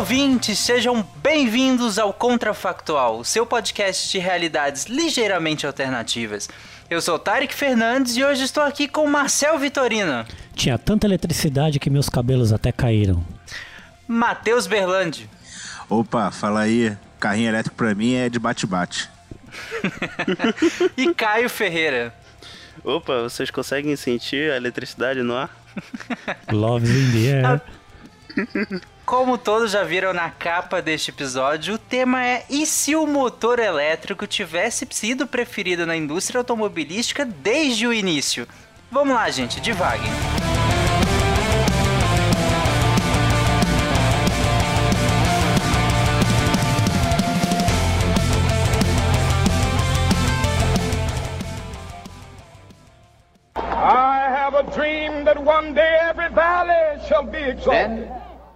Ouvintes! 0.00 0.58
Sejam 0.58 1.06
bem-vindos 1.22 1.98
ao 1.98 2.10
Contrafactual, 2.10 3.22
seu 3.22 3.44
podcast 3.44 4.10
de 4.10 4.18
realidades 4.18 4.86
ligeiramente 4.86 5.66
alternativas. 5.66 6.48
Eu 6.88 7.02
sou 7.02 7.18
Tarek 7.18 7.54
Fernandes 7.54 8.16
e 8.16 8.24
hoje 8.24 8.44
estou 8.44 8.62
aqui 8.62 8.88
com 8.88 9.06
Marcel 9.06 9.58
Vitorino. 9.58 10.24
Tinha 10.54 10.78
tanta 10.78 11.06
eletricidade 11.06 11.78
que 11.78 11.90
meus 11.90 12.08
cabelos 12.08 12.50
até 12.50 12.72
caíram. 12.72 13.22
Matheus 14.08 14.66
Berlandi. 14.66 15.28
Opa, 15.86 16.30
fala 16.30 16.60
aí. 16.60 16.96
Carrinho 17.20 17.50
elétrico 17.50 17.76
pra 17.76 17.94
mim 17.94 18.14
é 18.14 18.30
de 18.30 18.38
bate-bate. 18.38 19.06
e 20.96 21.12
Caio 21.12 21.50
Ferreira. 21.50 22.14
Opa, 22.82 23.24
vocês 23.24 23.50
conseguem 23.50 23.94
sentir 23.96 24.50
a 24.50 24.56
eletricidade 24.56 25.22
no 25.22 25.36
ar? 25.36 25.54
Love 26.50 26.88
in 26.88 27.12
the 27.12 27.46
air. 27.46 27.60
Como 29.10 29.36
todos 29.36 29.72
já 29.72 29.82
viram 29.82 30.12
na 30.12 30.30
capa 30.30 30.80
deste 30.80 31.10
episódio, 31.10 31.74
o 31.74 31.78
tema 31.78 32.24
é 32.24 32.44
e 32.48 32.64
se 32.64 32.94
o 32.94 33.08
motor 33.08 33.58
elétrico 33.58 34.24
tivesse 34.24 34.86
sido 34.88 35.26
preferido 35.26 35.84
na 35.84 35.96
indústria 35.96 36.38
automobilística 36.38 37.24
desde 37.24 37.88
o 37.88 37.92
início? 37.92 38.46
Vamos 38.88 39.12
lá, 39.12 39.28
gente, 39.28 39.60
devagar. 39.60 39.98
I 53.56 54.28
have 54.30 54.54
a 54.54 54.62
dream 54.62 55.24
that 55.24 55.36
one 55.36 55.74
day 55.74 55.98
every 56.00 56.32
valley 56.32 57.00
shall 57.08 57.24
be 57.24 57.38
exalted. 57.38 58.08
Then 58.08 58.19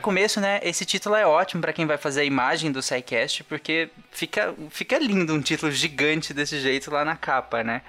Começo, 0.00 0.40
né, 0.40 0.60
esse 0.62 0.84
título 0.84 1.14
é 1.14 1.26
ótimo 1.26 1.60
para 1.60 1.72
quem 1.72 1.86
vai 1.86 1.96
fazer 1.96 2.22
a 2.22 2.24
imagem 2.24 2.72
do 2.72 2.82
SciCast, 2.82 3.44
porque 3.44 3.90
fica, 4.10 4.54
fica 4.70 4.98
lindo 4.98 5.34
um 5.34 5.40
título 5.40 5.70
gigante 5.70 6.34
desse 6.34 6.58
jeito 6.60 6.90
lá 6.90 7.04
na 7.04 7.16
capa, 7.16 7.62
né? 7.62 7.82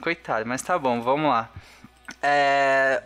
Coitado, 0.00 0.46
mas 0.46 0.62
tá 0.62 0.78
bom, 0.78 1.02
vamos 1.02 1.30
lá. 1.30 1.50
É, 2.22 3.02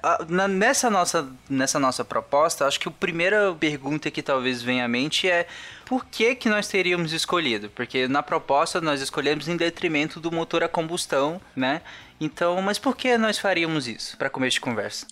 nessa, 0.49 0.91
nossa, 0.91 1.29
nessa 1.49 1.79
nossa 1.79 2.05
proposta, 2.05 2.67
acho 2.67 2.81
que 2.81 2.89
a 2.89 2.91
primeira 2.91 3.55
pergunta 3.55 4.11
que 4.11 4.23
talvez 4.23 4.63
venha 4.63 4.85
à 4.85 4.89
mente 4.89 5.29
é 5.29 5.47
por 5.85 6.05
que, 6.07 6.35
que 6.35 6.49
nós 6.49 6.67
teríamos 6.67 7.13
escolhido? 7.13 7.69
Porque 7.71 8.09
na 8.09 8.23
proposta 8.23 8.81
nós 8.81 9.01
escolhemos 9.01 9.47
em 9.49 9.57
detrimento 9.57 10.19
do 10.19 10.33
motor 10.33 10.65
a 10.65 10.69
combustão, 10.69 11.41
né? 11.55 11.83
Então, 12.21 12.61
mas 12.63 12.79
por 12.79 12.97
que 12.97 13.17
nós 13.19 13.39
faríamos 13.39 13.87
isso 13.87 14.17
para 14.17 14.31
começo 14.31 14.55
de 14.55 14.61
conversa? 14.61 15.07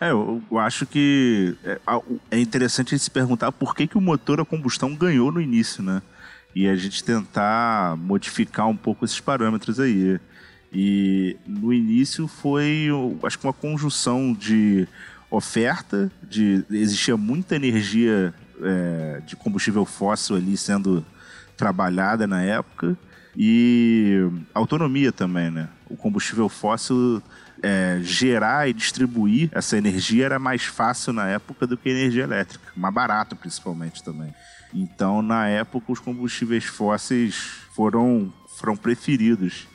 É, 0.00 0.10
eu, 0.10 0.42
eu 0.50 0.58
acho 0.58 0.86
que 0.86 1.54
é, 1.62 1.78
é 2.30 2.40
interessante 2.40 2.94
a 2.94 2.96
gente 2.96 3.04
se 3.04 3.10
perguntar 3.10 3.52
por 3.52 3.74
que, 3.74 3.86
que 3.86 3.98
o 3.98 4.00
motor 4.00 4.40
a 4.40 4.44
combustão 4.46 4.94
ganhou 4.94 5.30
no 5.30 5.40
início, 5.40 5.82
né? 5.82 6.00
E 6.54 6.66
a 6.66 6.74
gente 6.74 7.04
tentar 7.04 7.96
modificar 7.98 8.66
um 8.66 8.76
pouco 8.76 9.04
esses 9.04 9.20
parâmetros 9.20 9.78
aí. 9.78 10.18
E 10.72 11.36
no 11.46 11.72
início 11.72 12.26
foi, 12.26 12.88
acho 13.22 13.38
que 13.38 13.46
uma 13.46 13.52
conjunção 13.52 14.32
de 14.32 14.88
oferta, 15.30 16.10
de 16.22 16.64
existia 16.70 17.16
muita 17.16 17.54
energia 17.54 18.34
é, 18.62 19.20
de 19.26 19.36
combustível 19.36 19.84
fóssil 19.84 20.36
ali 20.36 20.56
sendo 20.56 21.04
trabalhada 21.56 22.26
na 22.26 22.42
época 22.42 22.96
e 23.36 24.28
autonomia 24.54 25.12
também, 25.12 25.50
né? 25.50 25.68
O 25.88 25.96
combustível 25.96 26.48
fóssil 26.48 27.22
é, 27.62 27.98
gerar 28.02 28.68
e 28.68 28.72
distribuir 28.72 29.48
essa 29.52 29.76
energia 29.76 30.26
era 30.26 30.38
mais 30.38 30.64
fácil 30.64 31.12
na 31.12 31.28
época 31.28 31.66
do 31.66 31.76
que 31.76 31.88
energia 31.88 32.24
elétrica, 32.24 32.72
mais 32.76 32.94
barato 32.94 33.36
principalmente 33.36 34.02
também. 34.02 34.34
Então, 34.72 35.20
na 35.20 35.48
época, 35.48 35.92
os 35.92 35.98
combustíveis 35.98 36.64
fósseis 36.64 37.34
foram, 37.74 38.32
foram 38.56 38.76
preferidos. 38.76 39.66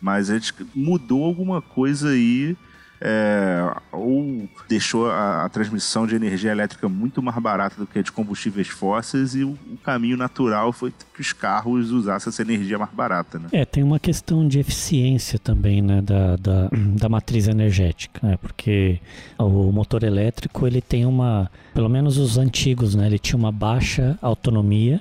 Mas 0.00 0.30
a 0.30 0.34
gente 0.38 0.54
mudou 0.74 1.24
alguma 1.24 1.60
coisa 1.60 2.10
aí, 2.10 2.56
é, 3.00 3.70
ou 3.92 4.48
deixou 4.68 5.10
a, 5.10 5.44
a 5.44 5.48
transmissão 5.48 6.06
de 6.06 6.14
energia 6.14 6.50
elétrica 6.50 6.88
muito 6.88 7.22
mais 7.22 7.38
barata 7.38 7.76
do 7.76 7.86
que 7.86 7.98
a 7.98 8.02
de 8.02 8.10
combustíveis 8.12 8.68
fósseis, 8.68 9.34
e 9.34 9.44
o, 9.44 9.50
o 9.72 9.76
caminho 9.84 10.16
natural 10.16 10.72
foi 10.72 10.92
que 11.14 11.20
os 11.20 11.32
carros 11.32 11.90
usassem 11.90 12.30
essa 12.30 12.42
energia 12.42 12.78
mais 12.78 12.90
barata, 12.92 13.38
né? 13.38 13.48
É, 13.52 13.64
tem 13.64 13.82
uma 13.82 13.98
questão 13.98 14.46
de 14.46 14.58
eficiência 14.58 15.38
também, 15.38 15.80
né, 15.80 16.02
da, 16.02 16.36
da, 16.36 16.68
da 16.96 17.08
matriz 17.08 17.48
energética, 17.48 18.26
né, 18.26 18.36
porque 18.40 19.00
o 19.38 19.70
motor 19.72 20.02
elétrico, 20.02 20.66
ele 20.66 20.80
tem 20.80 21.06
uma, 21.06 21.50
pelo 21.74 21.88
menos 21.88 22.18
os 22.18 22.36
antigos, 22.38 22.94
né, 22.94 23.06
ele 23.06 23.18
tinha 23.18 23.38
uma 23.38 23.52
baixa 23.52 24.18
autonomia, 24.20 25.00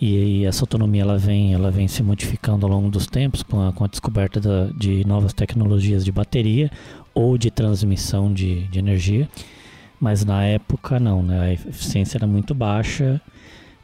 e, 0.00 0.40
e 0.40 0.44
essa 0.44 0.62
autonomia 0.64 1.02
ela 1.02 1.16
vem, 1.16 1.54
ela 1.54 1.70
vem 1.70 1.86
se 1.86 2.02
modificando 2.02 2.66
ao 2.66 2.72
longo 2.72 2.90
dos 2.90 3.06
tempos 3.06 3.42
com 3.42 3.66
a, 3.66 3.72
com 3.72 3.84
a 3.84 3.86
descoberta 3.86 4.40
da- 4.40 4.66
de 4.76 5.06
novas 5.06 5.32
tecnologias 5.32 6.04
de 6.04 6.10
bateria 6.10 6.70
ou 7.14 7.38
de 7.38 7.50
transmissão 7.50 8.32
de, 8.32 8.66
de 8.68 8.78
energia, 8.78 9.28
mas 10.00 10.24
na 10.24 10.44
época 10.44 10.98
não, 10.98 11.22
né, 11.22 11.40
a 11.40 11.52
eficiência 11.52 12.18
era 12.18 12.26
muito 12.26 12.54
baixa, 12.54 13.20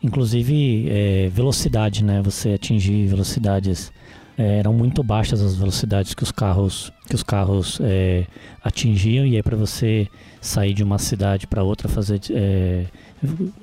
inclusive 0.02 0.88
é, 0.88 1.28
velocidade, 1.28 2.02
né? 2.02 2.20
Você 2.22 2.52
atingir 2.54 3.06
velocidades 3.06 3.92
é, 4.36 4.58
eram 4.58 4.72
muito 4.72 5.02
baixas 5.02 5.40
as 5.42 5.54
velocidades 5.54 6.14
que 6.14 6.22
os 6.22 6.32
carros 6.32 6.90
que 7.06 7.14
os 7.14 7.22
carros 7.22 7.78
é, 7.82 8.26
atingiam 8.62 9.26
e 9.26 9.36
aí 9.36 9.42
para 9.42 9.56
você 9.56 10.08
sair 10.40 10.72
de 10.72 10.82
uma 10.82 10.98
cidade 10.98 11.46
para 11.46 11.62
outra 11.62 11.88
fazer 11.88 12.20
é, 12.30 12.86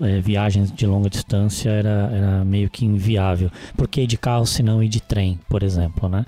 é, 0.02 0.22
viagens 0.22 0.72
de 0.72 0.86
longa 0.86 1.10
distância 1.10 1.70
era, 1.70 2.12
era 2.14 2.46
meio 2.46 2.70
que 2.70 2.86
inviável. 2.86 3.50
Por 3.76 3.88
que 3.88 4.02
ir 4.02 4.08
de 4.08 4.18
carro 4.18 4.46
se 4.46 4.62
não 4.62 4.84
ir 4.84 4.90
de 4.90 5.02
trem, 5.02 5.40
por 5.50 5.64
exemplo, 5.64 6.08
né? 6.08 6.26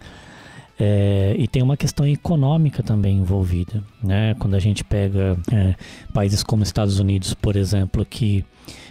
É, 0.82 1.36
e 1.38 1.46
tem 1.46 1.62
uma 1.62 1.76
questão 1.76 2.08
econômica 2.08 2.82
também 2.82 3.18
envolvida, 3.18 3.84
né? 4.02 4.34
Quando 4.40 4.56
a 4.56 4.60
gente 4.60 4.82
pega 4.82 5.38
é, 5.52 5.76
países 6.14 6.42
como 6.42 6.64
Estados 6.64 7.00
Unidos, 7.00 7.34
por 7.34 7.58
exemplo, 7.58 8.06
que 8.06 8.46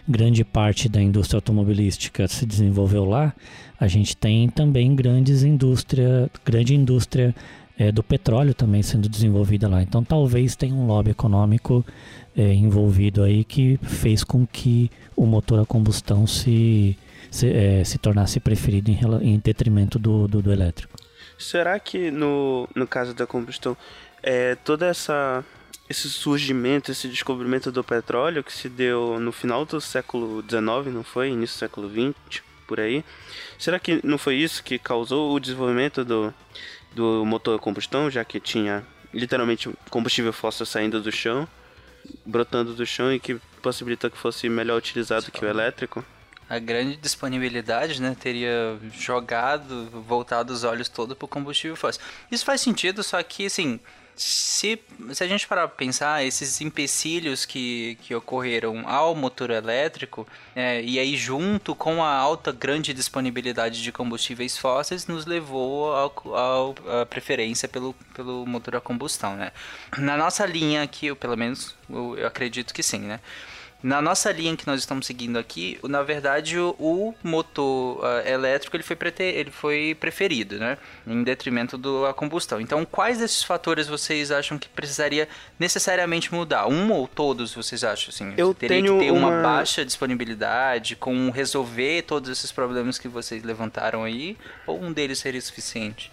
grande 0.07 0.45
parte 0.45 0.87
da 0.87 1.01
indústria 1.01 1.39
automobilística 1.39 2.29
se 2.29 2.45
desenvolveu 2.45 3.07
lá, 3.07 3.35
a 3.81 3.89
gente 3.89 4.15
tem 4.15 4.51
também 4.51 4.95
grandes 4.95 5.43
indústria, 5.45 6.31
grande 6.45 6.75
indústria 6.75 7.35
é, 7.79 7.91
do 7.91 8.03
petróleo 8.03 8.53
também 8.53 8.83
sendo 8.83 9.09
desenvolvida 9.09 9.67
lá. 9.67 9.83
Então 9.83 10.05
talvez 10.05 10.55
tenha 10.57 10.75
um 10.75 10.87
lobby 10.87 11.13
econômico 11.13 11.83
é, 12.37 12.53
envolvido 12.53 13.23
aí 13.23 13.45
que 13.45 13.79
fez 13.83 14.23
com 14.23 14.47
que 14.47 14.91
o 15.17 15.25
motor 15.25 15.61
a 15.61 15.65
combustão 15.65 16.27
se, 16.27 16.99
se, 17.31 17.49
é, 17.49 17.83
se 17.83 17.97
tornasse 17.97 18.41
preferido 18.41 18.91
em, 18.91 18.99
em 19.23 19.39
detrimento 19.43 19.99
do, 19.99 20.29
do, 20.29 20.43
do 20.43 20.53
elétrico. 20.53 21.08
Será 21.39 21.79
que 21.79 22.11
no, 22.11 22.69
no 22.75 22.87
caso 22.87 23.15
da 23.15 23.27
combustão, 23.27 23.77
é, 24.23 24.57
toda 24.57 24.87
essa 24.87 25.45
esse 25.89 26.11
surgimento, 26.11 26.91
esse 26.91 27.09
descobrimento 27.09 27.73
do 27.73 27.83
petróleo 27.83 28.45
que 28.45 28.53
se 28.53 28.69
deu 28.69 29.19
no 29.19 29.33
final 29.33 29.65
do 29.65 29.81
século 29.81 30.43
XIX, 30.43 30.93
não 30.93 31.03
foi? 31.03 31.31
Início 31.31 31.57
do 31.57 31.61
século 31.61 31.89
XX, 31.89 32.43
por 32.67 32.79
aí. 32.79 33.03
Será 33.59 33.79
que 33.79 33.99
não 34.05 34.19
foi 34.19 34.35
isso 34.35 34.63
que 34.63 34.79
causou 34.79 35.35
o 35.35 35.41
desenvolvimento 35.41 36.05
do, 36.05 36.35
do 36.95 37.25
motor 37.25 37.57
a 37.57 37.63
combustão, 37.63 38.11
já 38.11 38.23
que 38.23 38.39
tinha 38.39 38.85
literalmente 39.15 39.71
combustível 39.89 40.33
fóssil 40.33 40.67
saindo 40.67 41.01
do 41.01 41.11
chão, 41.11 41.49
brotando 42.27 42.75
do 42.75 42.85
chão 42.85 43.11
e 43.13 43.19
que 43.19 43.41
possibilitou 43.63 44.11
que 44.11 44.19
fosse 44.19 44.47
melhor 44.49 44.77
utilizado 44.77 45.33
que 45.33 45.43
o 45.43 45.49
elétrico? 45.49 46.05
A 46.49 46.59
grande 46.59 46.97
disponibilidade, 46.97 48.01
né, 48.01 48.17
teria 48.19 48.79
jogado, 48.93 49.89
voltado 50.07 50.53
os 50.53 50.65
olhos 50.65 50.89
todo 50.89 51.15
pro 51.15 51.29
combustível 51.29 51.77
fóssil. 51.77 52.01
Isso 52.31 52.45
faz 52.45 52.61
sentido, 52.61 53.03
só 53.03 53.23
que, 53.23 53.47
assim, 53.47 53.79
se, 54.19 54.81
se 55.13 55.23
a 55.23 55.29
gente 55.29 55.47
parar 55.47 55.69
pra 55.69 55.77
pensar, 55.77 56.25
esses 56.25 56.61
empecilhos 56.61 57.45
que, 57.45 57.97
que 58.03 58.15
ocorreram 58.15 58.89
ao 58.89 59.15
motor 59.15 59.51
elétrico, 59.51 60.27
é, 60.57 60.83
e 60.83 60.99
aí 60.99 61.17
junto 61.17 61.75
com 61.75 62.03
a 62.03 62.13
alta 62.13 62.51
grande 62.51 62.93
disponibilidade 62.93 63.81
de 63.81 63.93
combustíveis 63.93 64.59
fósseis, 64.59 65.07
nos 65.07 65.25
levou 65.25 65.95
à 65.95 67.07
preferência 67.07 67.69
pelo, 67.69 67.95
pelo 68.15 68.45
motor 68.45 68.77
a 68.77 68.81
combustão, 68.81 69.37
né? 69.37 69.53
Na 69.97 70.17
nossa 70.17 70.45
linha 70.45 70.83
aqui, 70.83 71.07
eu, 71.07 71.17
pelo 71.17 71.37
menos, 71.37 71.77
eu, 71.89 72.19
eu 72.19 72.27
acredito 72.27 72.75
que 72.75 72.83
sim, 72.83 73.01
né? 73.01 73.21
Na 73.81 74.03
nossa 74.03 74.33
linha 74.33 74.57
que 74.57 74.67
nós 74.67 74.81
estamos 74.81 75.07
seguindo 75.07 75.39
aqui, 75.39 75.79
na 75.85 76.03
verdade 76.03 76.59
o, 76.59 76.75
o 76.81 77.15
motor 77.23 77.99
uh, 77.99 78.29
elétrico 78.29 78.75
ele 78.75 78.83
foi, 78.83 78.97
ele 79.21 79.51
foi 79.53 79.97
preferido, 79.99 80.59
né? 80.59 80.77
Em 81.07 81.23
detrimento 81.23 81.79
da 81.79 82.13
combustão. 82.13 82.61
Então, 82.61 82.85
quais 82.85 83.19
desses 83.19 83.45
fatores 83.45 83.87
vocês 83.87 84.33
acham 84.33 84.59
que 84.59 84.69
precisaria 84.69 85.29
necessariamente 85.61 86.35
mudar? 86.35 86.67
Um 86.67 86.91
ou 86.91 87.07
todos 87.07 87.55
vocês 87.55 87.85
acham? 87.85 88.09
Assim, 88.09 88.35
Eu 88.37 88.53
teria 88.53 88.83
tenho 88.83 88.99
que 88.99 89.05
ter 89.07 89.13
uma... 89.13 89.29
uma 89.29 89.43
baixa 89.43 89.85
disponibilidade 89.85 90.97
com 90.97 91.31
resolver 91.31 92.03
todos 92.03 92.29
esses 92.31 92.51
problemas 92.51 92.99
que 92.99 93.07
vocês 93.07 93.45
levantaram 93.45 94.03
aí? 94.03 94.37
Ou 94.67 94.83
um 94.83 94.93
deles 94.93 95.21
seria 95.21 95.41
suficiente? 95.41 96.11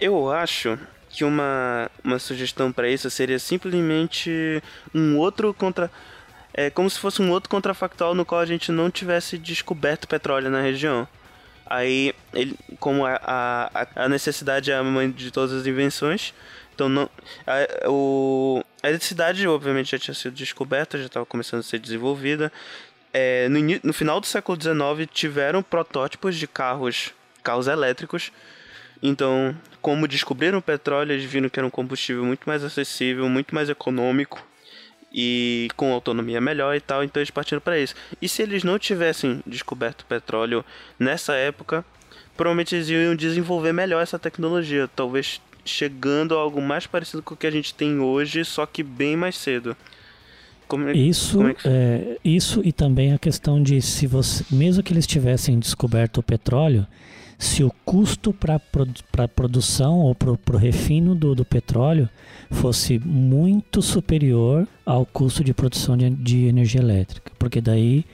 Eu 0.00 0.32
acho 0.32 0.78
que 1.10 1.22
uma, 1.22 1.90
uma 2.02 2.18
sugestão 2.18 2.72
para 2.72 2.88
isso 2.88 3.08
seria 3.10 3.38
simplesmente 3.38 4.62
um 4.92 5.18
outro 5.18 5.54
contra 5.54 5.90
é 6.54 6.70
como 6.70 6.88
se 6.88 7.00
fosse 7.00 7.20
um 7.20 7.30
outro 7.32 7.50
contrafactual 7.50 8.14
no 8.14 8.24
qual 8.24 8.40
a 8.40 8.46
gente 8.46 8.70
não 8.70 8.88
tivesse 8.88 9.36
descoberto 9.36 10.06
petróleo 10.06 10.48
na 10.48 10.62
região. 10.62 11.06
Aí, 11.66 12.14
ele, 12.32 12.56
como 12.78 13.04
a, 13.04 13.18
a, 13.24 14.04
a 14.04 14.08
necessidade 14.08 14.70
é 14.70 14.76
a 14.76 14.82
mãe 14.82 15.10
de 15.10 15.32
todas 15.32 15.52
as 15.52 15.66
invenções, 15.66 16.32
então 16.72 16.88
não. 16.88 17.10
A, 17.44 17.90
o, 17.90 18.62
a 18.82 18.88
eletricidade, 18.88 19.46
obviamente, 19.48 19.90
já 19.90 19.98
tinha 19.98 20.14
sido 20.14 20.34
descoberta, 20.34 20.96
já 20.96 21.06
estava 21.06 21.26
começando 21.26 21.60
a 21.60 21.64
ser 21.64 21.80
desenvolvida. 21.80 22.52
É, 23.12 23.48
no, 23.48 23.58
no 23.82 23.92
final 23.92 24.20
do 24.20 24.26
século 24.26 24.60
XIX 24.60 25.10
tiveram 25.12 25.62
protótipos 25.62 26.36
de 26.36 26.46
carros, 26.46 27.12
carros 27.42 27.66
elétricos. 27.66 28.30
Então, 29.02 29.56
como 29.82 30.06
descobriram 30.06 30.58
o 30.58 30.62
petróleo, 30.62 31.12
eles 31.12 31.24
viram 31.24 31.48
que 31.48 31.58
era 31.58 31.66
um 31.66 31.70
combustível 31.70 32.24
muito 32.24 32.44
mais 32.46 32.62
acessível, 32.62 33.28
muito 33.28 33.54
mais 33.54 33.68
econômico 33.68 34.40
e 35.14 35.68
com 35.76 35.92
autonomia 35.92 36.40
melhor 36.40 36.74
e 36.74 36.80
tal, 36.80 37.04
então 37.04 37.20
eles 37.20 37.30
partiram 37.30 37.60
para 37.60 37.78
isso. 37.78 37.94
E 38.20 38.28
se 38.28 38.42
eles 38.42 38.64
não 38.64 38.78
tivessem 38.78 39.40
descoberto 39.46 40.04
petróleo 40.06 40.64
nessa 40.98 41.34
época, 41.34 41.84
provavelmente 42.36 42.74
eles 42.74 42.88
iam 42.88 43.14
desenvolver 43.14 43.72
melhor 43.72 44.02
essa 44.02 44.18
tecnologia, 44.18 44.88
talvez 44.88 45.40
chegando 45.64 46.36
a 46.36 46.40
algo 46.40 46.60
mais 46.60 46.86
parecido 46.86 47.22
com 47.22 47.34
o 47.34 47.36
que 47.36 47.46
a 47.46 47.50
gente 47.50 47.72
tem 47.72 48.00
hoje, 48.00 48.44
só 48.44 48.66
que 48.66 48.82
bem 48.82 49.16
mais 49.16 49.36
cedo. 49.36 49.76
Como, 50.66 50.88
é, 50.88 50.92
isso, 50.94 51.36
como 51.36 51.48
é 51.50 51.54
que... 51.54 51.68
é, 51.68 52.18
isso 52.24 52.60
e 52.64 52.72
também 52.72 53.12
a 53.12 53.18
questão 53.18 53.62
de 53.62 53.80
se 53.80 54.06
você, 54.06 54.44
mesmo 54.50 54.82
que 54.82 54.92
eles 54.92 55.06
tivessem 55.06 55.58
descoberto 55.58 56.18
o 56.18 56.22
petróleo, 56.22 56.86
se 57.38 57.64
o 57.64 57.72
custo 57.84 58.32
para 58.32 58.56
a 58.56 59.28
produção 59.28 59.98
ou 60.00 60.14
para 60.14 60.30
o 60.30 60.56
refino 60.56 61.14
do, 61.14 61.34
do 61.34 61.44
petróleo 61.44 62.08
fosse 62.50 62.98
muito 62.98 63.82
superior 63.82 64.66
ao 64.84 65.04
custo 65.04 65.42
de 65.42 65.52
produção 65.52 65.96
de, 65.96 66.10
de 66.10 66.46
energia 66.46 66.80
elétrica, 66.80 67.32
porque 67.38 67.60
daí 67.60 68.04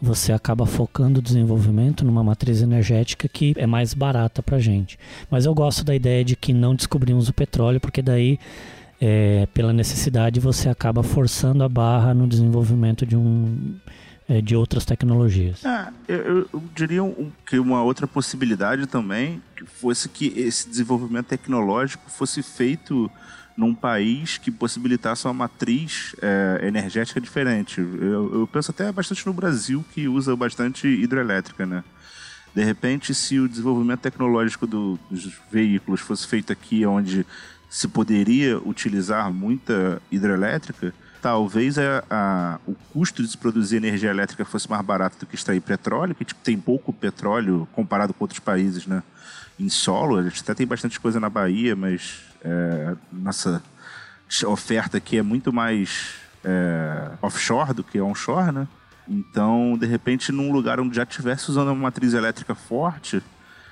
você 0.00 0.32
acaba 0.32 0.64
focando 0.64 1.18
o 1.18 1.22
desenvolvimento 1.22 2.04
numa 2.04 2.22
matriz 2.22 2.62
energética 2.62 3.28
que 3.28 3.52
é 3.56 3.66
mais 3.66 3.94
barata 3.94 4.42
para 4.42 4.56
a 4.56 4.60
gente. 4.60 4.98
Mas 5.30 5.44
eu 5.44 5.54
gosto 5.54 5.84
da 5.84 5.94
ideia 5.94 6.24
de 6.24 6.36
que 6.36 6.52
não 6.52 6.74
descobrimos 6.74 7.28
o 7.28 7.32
petróleo, 7.32 7.80
porque 7.80 8.00
daí, 8.00 8.38
é, 9.00 9.46
pela 9.52 9.72
necessidade, 9.72 10.38
você 10.38 10.68
acaba 10.68 11.02
forçando 11.02 11.64
a 11.64 11.68
barra 11.68 12.14
no 12.14 12.28
desenvolvimento 12.28 13.04
de 13.04 13.16
um 13.16 13.74
é, 14.28 14.42
de 14.42 14.54
outras 14.54 14.84
tecnologias. 14.84 15.64
É, 15.64 15.88
eu, 16.06 16.48
eu, 16.52 16.62
diria 16.74 17.02
um, 17.02 17.32
que 17.46 17.58
uma 17.58 17.82
outra 17.82 18.06
possibilidade 18.06 18.86
também 18.86 19.42
fosse 19.66 20.08
que 20.08 20.26
esse 20.36 20.68
desenvolvimento 20.68 21.26
tecnológico 21.26 22.10
fosse 22.10 22.42
feito 22.42 23.10
num 23.56 23.74
país 23.74 24.38
que 24.38 24.50
possibilitasse 24.50 25.26
uma 25.26 25.34
matriz 25.34 26.14
é, 26.20 26.60
energética 26.66 27.20
diferente. 27.20 27.80
Eu, 27.80 28.40
eu, 28.40 28.46
penso 28.52 28.70
até 28.70 28.92
bastante 28.92 29.26
no 29.26 29.32
Brasil, 29.32 29.84
que 29.92 30.06
usa 30.06 30.36
bastante 30.36 30.86
hidrelétrica, 30.86 31.66
né? 31.66 31.82
De 32.54 32.62
repente, 32.62 33.14
se 33.14 33.40
o 33.40 33.48
desenvolvimento 33.48 34.00
tecnológico 34.00 34.66
do, 34.66 34.98
dos 35.10 35.32
veículos 35.50 36.00
fosse 36.00 36.26
feito 36.26 36.52
aqui, 36.52 36.84
onde 36.86 37.26
se 37.68 37.88
poderia 37.88 38.58
utilizar 38.58 39.32
muita 39.32 40.00
hidrelétrica, 40.10 40.94
talvez 41.20 41.78
a, 41.78 42.04
a, 42.10 42.58
o 42.66 42.74
custo 42.92 43.22
de 43.22 43.28
se 43.28 43.38
produzir 43.38 43.76
energia 43.76 44.10
elétrica 44.10 44.44
fosse 44.44 44.68
mais 44.70 44.84
barato 44.84 45.18
do 45.18 45.26
que 45.26 45.34
extrair 45.34 45.60
petróleo, 45.60 46.14
que 46.14 46.24
tipo, 46.24 46.40
tem 46.42 46.58
pouco 46.58 46.92
petróleo 46.92 47.68
comparado 47.72 48.14
com 48.14 48.24
outros 48.24 48.40
países, 48.40 48.86
né? 48.86 49.02
Em 49.58 49.68
solo, 49.68 50.16
a 50.16 50.22
gente 50.22 50.40
até 50.42 50.54
tem 50.54 50.66
bastante 50.66 51.00
coisa 51.00 51.18
na 51.18 51.28
Bahia, 51.28 51.74
mas 51.74 52.20
é, 52.44 52.94
nossa 53.12 53.62
oferta 54.46 54.98
aqui 54.98 55.18
é 55.18 55.22
muito 55.22 55.52
mais 55.52 56.14
é, 56.44 57.10
offshore 57.20 57.74
do 57.74 57.82
que 57.82 58.00
onshore, 58.00 58.52
né? 58.52 58.68
Então, 59.08 59.76
de 59.78 59.86
repente, 59.86 60.30
num 60.30 60.52
lugar 60.52 60.78
onde 60.78 60.94
já 60.94 61.02
estivesse 61.02 61.50
usando 61.50 61.68
uma 61.68 61.82
matriz 61.82 62.12
elétrica 62.12 62.54
forte, 62.54 63.22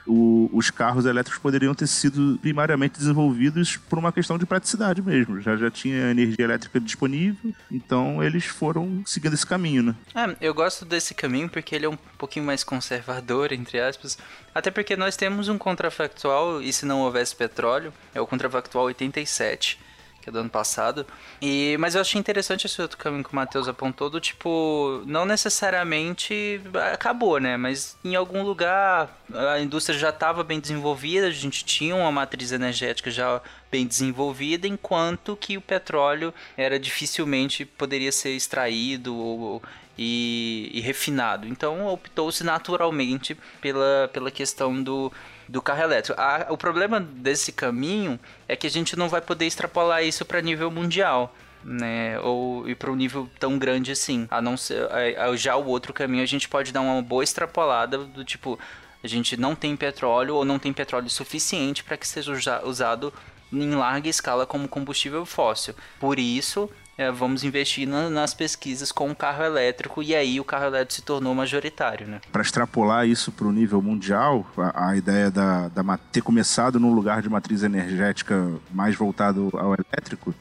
o, 0.07 0.49
os 0.53 0.71
carros 0.71 1.07
elétricos 1.07 1.41
poderiam 1.41 1.75
ter 1.75 1.87
sido 1.87 2.39
primariamente 2.41 2.99
desenvolvidos 2.99 3.77
por 3.77 3.99
uma 3.99 4.13
questão 4.13 4.39
de 4.39 4.47
praticidade 4.47 5.03
mesmo. 5.03 5.41
Já, 5.41 5.57
já 5.57 5.71
tinha 5.71 6.11
energia 6.11 6.45
elétrica 6.45 6.81
disponível, 6.81 7.53
então 7.71 8.23
eles 8.23 8.45
foram 8.45 9.03
seguindo 9.05 9.35
esse 9.35 9.47
caminho, 9.47 9.83
né? 9.83 9.95
É, 10.15 10.37
eu 10.41 10.55
gosto 10.55 10.85
desse 10.85 11.15
caminho 11.15 11.49
porque 11.49 11.75
ele 11.75 11.87
é 11.87 11.89
um 11.89 11.99
pouquinho 12.19 12.45
mais 12.45 12.63
conservador, 12.63 13.53
entre 13.53 13.81
aspas. 13.81 14.19
Até 14.55 14.71
porque 14.71 14.97
nós 14.97 15.17
temos 15.17 15.49
um 15.49 15.59
contrafactual, 15.59 16.63
e 16.63 16.73
se 16.73 16.87
não 16.87 17.01
houvesse 17.01 17.35
petróleo, 17.35 17.93
é 18.15 18.21
o 18.21 18.27
contrafactual 18.27 18.87
87 18.87 19.86
que 20.27 20.31
é 20.31 20.33
do 20.33 20.41
ano 20.41 20.51
passado. 20.51 21.07
E, 21.41 21.77
mas 21.79 21.95
eu 21.95 22.01
achei 22.01 22.19
interessante 22.19 22.67
esse 22.67 22.83
outro 22.83 22.99
caminho 22.99 23.23
que 23.23 23.33
o 23.33 23.37
Matheus 23.37 23.69
apontou, 23.69 24.11
do 24.11 24.21
tipo, 24.21 25.03
não 25.07 25.25
necessariamente 25.25 26.61
acabou, 26.93 27.39
né? 27.39 27.57
Mas 27.57 27.97
em 28.05 28.17
algum 28.17 28.43
lugar 28.43 29.17
a 29.33 29.61
indústria 29.61 29.97
já 29.97 30.09
estava 30.11 30.43
bem 30.43 30.59
desenvolvida, 30.59 31.29
a 31.29 31.31
gente 31.31 31.65
tinha 31.65 31.95
uma 31.95 32.11
matriz 32.11 32.51
energética 32.51 33.09
já 33.09 33.41
bem 33.71 33.87
desenvolvida, 33.87 34.67
enquanto 34.67 35.37
que 35.37 35.57
o 35.57 35.61
petróleo 35.61 36.35
era 36.57 36.79
dificilmente 36.79 37.65
poderia 37.65 38.11
ser 38.11 38.31
extraído 38.31 39.15
ou, 39.15 39.63
e, 39.97 40.71
e 40.73 40.81
refinado. 40.81 41.47
Então 41.47 41.87
optou-se 41.87 42.43
naturalmente 42.43 43.37
pela, 43.61 44.11
pela 44.13 44.31
questão 44.31 44.83
do 44.83 45.13
do 45.49 45.63
carro 45.63 45.83
elétrico. 45.83 46.21
A, 46.21 46.47
o 46.51 46.57
problema 46.57 47.01
desse 47.01 47.53
caminho 47.53 48.19
é 48.49 48.57
que 48.57 48.67
a 48.67 48.71
gente 48.71 48.97
não 48.97 49.09
vai 49.09 49.21
poder 49.21 49.47
extrapolar 49.47 50.05
isso 50.05 50.25
para 50.25 50.41
nível 50.41 50.71
mundial. 50.71 51.35
Né, 51.65 52.21
ou 52.21 52.69
ir 52.69 52.77
para 52.77 52.93
um 52.93 52.95
nível 52.95 53.29
tão 53.41 53.59
grande 53.59 53.91
assim. 53.91 54.29
A 54.31 54.41
não 54.41 54.57
ser 54.57 54.87
já 55.35 55.57
o 55.57 55.67
outro 55.67 55.93
caminho 55.93 56.23
a 56.23 56.27
gente 56.27 56.49
pode 56.49 56.73
dar 56.73 56.81
uma 56.81 57.03
boa 57.03 57.25
extrapolada 57.25 57.99
do 57.99 58.25
tipo 58.25 58.57
a 59.03 59.09
gente 59.09 59.37
não 59.37 59.55
tem 59.55 59.77
petróleo 59.77 60.37
ou 60.37 60.45
não 60.45 60.59
tem 60.59 60.73
petróleo 60.73 61.11
suficiente 61.11 61.83
para 61.83 61.97
que 61.97 62.07
seja 62.07 62.63
usado 62.65 63.13
em 63.53 63.75
larga 63.75 64.09
escala 64.09 64.47
como 64.47 64.69
combustível 64.69 65.25
fóssil. 65.25 65.75
Por 65.99 66.19
isso, 66.19 66.71
é, 66.99 67.11
vamos 67.11 67.45
investir 67.45 67.87
na, 67.87 68.09
nas 68.09 68.33
pesquisas 68.33 68.91
com 68.91 69.11
o 69.11 69.15
carro 69.15 69.45
elétrico 69.45 70.03
e 70.03 70.15
aí 70.15 70.41
o 70.41 70.45
carro 70.45 70.65
elétrico 70.65 70.95
se 70.95 71.03
tornou 71.03 71.35
majoritário. 71.35 72.07
Né? 72.07 72.21
Para 72.33 72.43
extrapolar 72.43 73.07
isso 73.07 73.31
para 73.31 73.47
o 73.47 73.53
nível 73.53 73.83
mundial, 73.83 74.47
a, 74.57 74.91
a 74.91 74.97
ideia 74.97 75.31
da, 75.31 75.69
da, 75.69 75.99
ter 76.11 76.23
começado 76.23 76.81
num 76.81 76.93
lugar 76.93 77.21
de 77.21 77.29
matriz 77.29 77.63
energética 77.63 78.51
mais 78.71 78.95
voltado 78.95 79.51
ao 79.53 79.75
elétrico, 79.75 80.35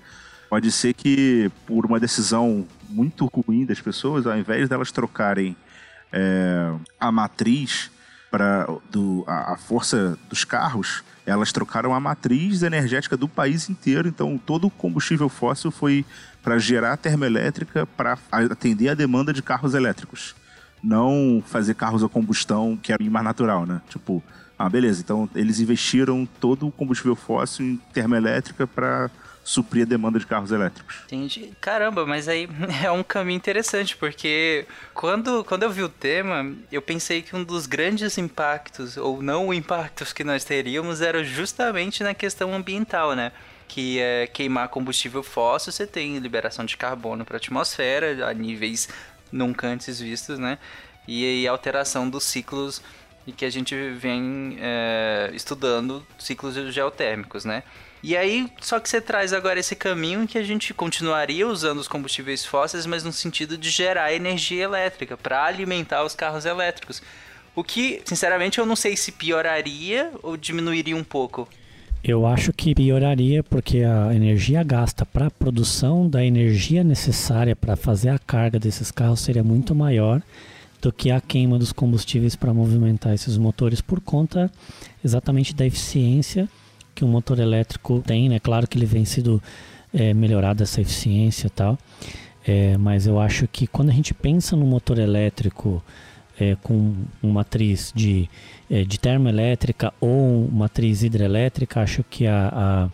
pode 0.50 0.72
ser 0.72 0.94
que 0.94 1.52
por 1.66 1.86
uma 1.86 2.00
decisão 2.00 2.66
muito 2.90 3.26
ruim 3.26 3.66
das 3.66 3.82
pessoas, 3.82 4.26
ao 4.26 4.38
invés 4.38 4.70
delas 4.70 4.92
trocarem 4.92 5.56
é, 6.14 6.72
a 7.00 7.12
matriz 7.12 7.92
para 8.36 8.68
a, 9.28 9.54
a 9.54 9.56
força 9.56 10.20
dos 10.28 10.44
carros, 10.44 11.06
elas 11.26 11.54
trocaram 11.54 11.94
a 11.94 12.02
matriz 12.02 12.64
energética 12.64 13.16
do 13.16 13.30
país 13.30 13.70
inteiro, 13.70 14.10
então 14.10 14.38
todo 14.38 14.68
o 14.68 14.70
combustível 14.70 15.30
fóssil 15.30 15.72
foi 15.72 16.04
para 16.44 16.60
gerar 16.60 16.98
termoelétrica 16.98 17.86
para 17.86 18.18
atender 18.30 18.90
a 18.90 18.94
demanda 18.94 19.32
de 19.32 19.42
carros 19.42 19.74
elétricos. 19.74 20.36
Não 20.84 21.42
fazer 21.48 21.76
carros 21.76 22.04
a 22.04 22.10
combustão, 22.10 22.76
que 22.76 22.92
é 22.92 22.98
mais 23.10 23.24
natural, 23.24 23.66
né? 23.66 23.82
Tipo, 23.88 24.22
ah, 24.60 24.68
beleza, 24.68 25.02
então 25.02 25.30
eles 25.34 25.62
investiram 25.62 26.28
todo 26.42 26.68
o 26.68 26.72
combustível 26.74 27.16
fóssil 27.16 27.66
em 27.66 27.78
termoelétrica 27.94 28.68
para 28.68 29.10
suprir 29.46 29.84
a 29.84 29.86
demanda 29.86 30.18
de 30.18 30.26
carros 30.26 30.52
elétricos. 30.52 31.04
Entendi. 31.06 31.52
Caramba, 31.62 32.04
mas 32.04 32.28
aí 32.28 32.50
é 32.84 32.90
um 32.90 33.04
caminho 33.04 33.38
interessante, 33.38 33.96
porque 33.96 34.66
quando, 34.94 35.44
quando 35.44 35.64
eu 35.64 35.70
vi 35.70 35.84
o 35.84 35.90
tema, 35.90 36.52
eu 36.72 36.82
pensei 36.82 37.22
que 37.22 37.36
um 37.36 37.44
dos 37.44 37.68
grandes 37.68 38.18
impactos, 38.18 38.98
ou 38.98 39.22
não 39.22 39.54
impactos 39.54 40.12
que 40.12 40.24
nós 40.24 40.44
teríamos, 40.44 41.00
era 41.00 41.24
justamente 41.24 42.04
na 42.04 42.16
questão 42.16 42.54
ambiental, 42.54 43.16
né? 43.16 43.32
que 43.68 44.00
é 44.00 44.28
queimar 44.28 44.70
combustível 44.70 45.24
fóssil, 45.24 45.72
você 45.72 45.88
tem 45.88 46.18
liberação 46.20 46.66
de 46.66 46.78
carbono 46.78 47.26
para 47.26 47.38
a 47.38 47.40
atmosfera 47.40 48.28
a 48.28 48.34
níveis 48.34 48.88
nunca 49.32 49.68
antes 49.68 50.00
vistos, 50.00 50.38
né? 50.38 50.60
E 51.08 51.26
aí 51.26 51.48
alteração 51.48 52.08
dos 52.08 52.24
ciclos 52.24 52.82
que 53.36 53.44
a 53.44 53.50
gente 53.50 53.76
vem 53.94 54.58
é, 54.62 55.32
estudando 55.34 56.06
ciclos 56.18 56.56
geotérmicos, 56.72 57.44
né? 57.44 57.64
E 58.08 58.16
aí, 58.16 58.48
só 58.62 58.80
que 58.80 58.88
você 58.88 59.02
traz 59.02 59.34
agora 59.34 59.60
esse 59.60 59.76
caminho 59.76 60.22
em 60.22 60.28
que 60.28 60.38
a 60.38 60.44
gente 60.44 60.76
continuaria 60.76 61.48
usando 61.48 61.80
os 61.80 61.88
combustíveis 61.88 62.46
fósseis, 62.46 62.86
mas 62.86 63.04
no 63.04 63.12
sentido 63.12 63.58
de 63.58 63.72
gerar 63.72 64.14
energia 64.14 64.64
elétrica 64.64 65.18
para 65.18 65.44
alimentar 65.44 66.04
os 66.04 66.14
carros 66.14 66.46
elétricos. 66.46 67.02
O 67.56 67.64
que, 67.64 68.04
sinceramente, 68.06 68.60
eu 68.60 68.66
não 68.68 68.76
sei 68.76 68.96
se 68.96 69.12
pioraria 69.12 70.12
ou 70.22 70.38
diminuiria 70.38 70.96
um 70.96 71.04
pouco. 71.04 71.50
Eu 72.04 72.28
acho 72.28 72.54
que 72.54 72.76
pioraria 72.76 73.42
porque 73.42 73.80
a 73.80 74.14
energia 74.14 74.62
gasta 74.62 75.04
para 75.04 75.26
a 75.26 75.32
produção 75.32 76.08
da 76.08 76.24
energia 76.24 76.84
necessária 76.84 77.56
para 77.56 77.76
fazer 77.76 78.10
a 78.10 78.20
carga 78.20 78.60
desses 78.60 78.92
carros 78.92 79.22
seria 79.22 79.44
muito 79.44 79.74
maior 79.74 80.22
do 80.80 80.94
que 80.94 81.10
a 81.10 81.20
queima 81.20 81.58
dos 81.58 81.74
combustíveis 81.74 82.36
para 82.36 82.54
movimentar 82.54 83.16
esses 83.16 83.36
motores 83.36 83.82
por 83.82 84.00
conta 84.00 84.52
exatamente 85.04 85.56
da 85.56 85.66
eficiência 85.66 86.48
que 86.96 87.04
um 87.04 87.08
motor 87.10 87.40
elétrico 87.40 88.02
tem, 88.06 88.30
né? 88.30 88.40
Claro 88.40 88.68
que 88.68 88.78
ele 88.78 88.86
vem 88.86 89.06
sido 89.06 89.44
é, 89.94 90.14
melhorado 90.14 90.64
essa 90.64 90.82
eficiência 90.82 91.48
e 91.48 91.50
tal, 91.50 91.78
é, 92.48 92.78
mas 92.78 93.06
eu 93.06 93.20
acho 93.20 93.48
que 93.48 93.68
quando 93.68 93.90
a 93.90 93.94
gente 93.94 94.14
pensa 94.14 94.56
no 94.56 94.66
motor 94.66 94.98
elétrico 94.98 95.84
é, 96.40 96.56
com 96.64 96.96
uma 97.22 97.34
matriz 97.34 97.92
de, 97.96 98.30
é, 98.70 98.84
de 98.84 99.00
termoelétrica 99.00 99.94
ou 100.00 100.50
matriz 100.52 101.04
hidrelétrica, 101.04 101.82
acho 101.82 102.04
que 102.04 102.26
a, 102.26 102.50
a 102.54 102.90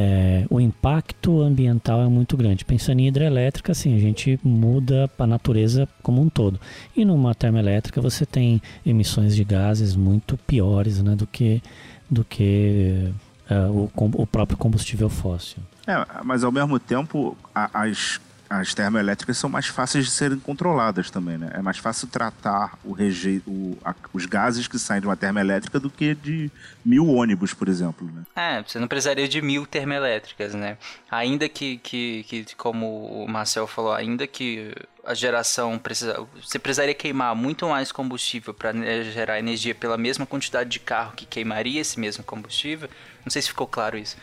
é, 0.00 0.44
o 0.48 0.60
impacto 0.60 1.42
ambiental 1.42 2.00
é 2.00 2.06
muito 2.06 2.36
grande. 2.36 2.64
Pensando 2.64 3.00
em 3.00 3.08
hidrelétrica, 3.08 3.72
assim, 3.72 3.96
a 3.96 3.98
gente 3.98 4.38
muda 4.44 5.10
a 5.18 5.26
natureza 5.26 5.88
como 6.04 6.22
um 6.22 6.28
todo. 6.28 6.60
E 6.96 7.04
numa 7.04 7.34
termoelétrica 7.34 8.00
você 8.00 8.24
tem 8.24 8.62
emissões 8.86 9.34
de 9.34 9.42
gases 9.42 9.96
muito 9.96 10.36
piores 10.46 11.02
né, 11.02 11.16
do 11.16 11.26
que, 11.26 11.60
do 12.08 12.24
que 12.24 13.12
uh, 13.50 13.70
o, 13.70 13.90
o, 14.22 14.26
próprio 14.26 14.56
combustível 14.56 15.08
fóssil. 15.08 15.62
É, 15.86 16.04
mas 16.24 16.44
ao 16.44 16.52
mesmo 16.52 16.78
tempo, 16.78 17.36
a, 17.54 17.82
as 17.82 18.20
as 18.50 18.72
termoelétricas 18.72 19.36
são 19.36 19.50
mais 19.50 19.66
fáceis 19.66 20.06
de 20.06 20.10
serem 20.10 20.38
controladas 20.38 21.10
também, 21.10 21.36
né? 21.36 21.50
É 21.52 21.60
mais 21.60 21.78
fácil 21.78 22.08
tratar 22.08 22.78
o 22.82 22.92
reje... 22.92 23.42
O, 23.46 23.76
a, 23.84 23.94
os 24.12 24.24
gases 24.26 24.66
que 24.66 24.78
saem 24.78 25.00
de 25.00 25.06
uma 25.06 25.16
termoelétrica 25.16 25.78
do 25.78 25.90
que 25.90 26.14
de 26.14 26.50
mil 26.84 27.06
ônibus, 27.08 27.52
por 27.52 27.68
exemplo, 27.68 28.10
né? 28.10 28.22
É, 28.34 28.62
você 28.62 28.78
não 28.78 28.88
precisaria 28.88 29.28
de 29.28 29.42
mil 29.42 29.66
termoelétricas, 29.66 30.54
né? 30.54 30.78
Ainda 31.10 31.48
que, 31.48 31.78
que, 31.78 32.24
que 32.24 32.56
como 32.56 33.24
o 33.24 33.28
Marcel 33.28 33.66
falou, 33.66 33.92
ainda 33.92 34.26
que 34.26 34.74
a 35.04 35.14
geração 35.14 35.78
precisa... 35.78 36.26
Você 36.42 36.58
precisaria 36.58 36.94
queimar 36.94 37.34
muito 37.34 37.68
mais 37.68 37.92
combustível 37.92 38.54
para 38.54 38.72
gerar 39.04 39.38
energia 39.38 39.74
pela 39.74 39.98
mesma 39.98 40.24
quantidade 40.24 40.70
de 40.70 40.80
carro 40.80 41.12
que 41.14 41.26
queimaria 41.26 41.80
esse 41.80 42.00
mesmo 42.00 42.24
combustível. 42.24 42.88
Não 43.24 43.30
sei 43.30 43.42
se 43.42 43.48
ficou 43.48 43.66
claro 43.66 43.98
isso. 43.98 44.16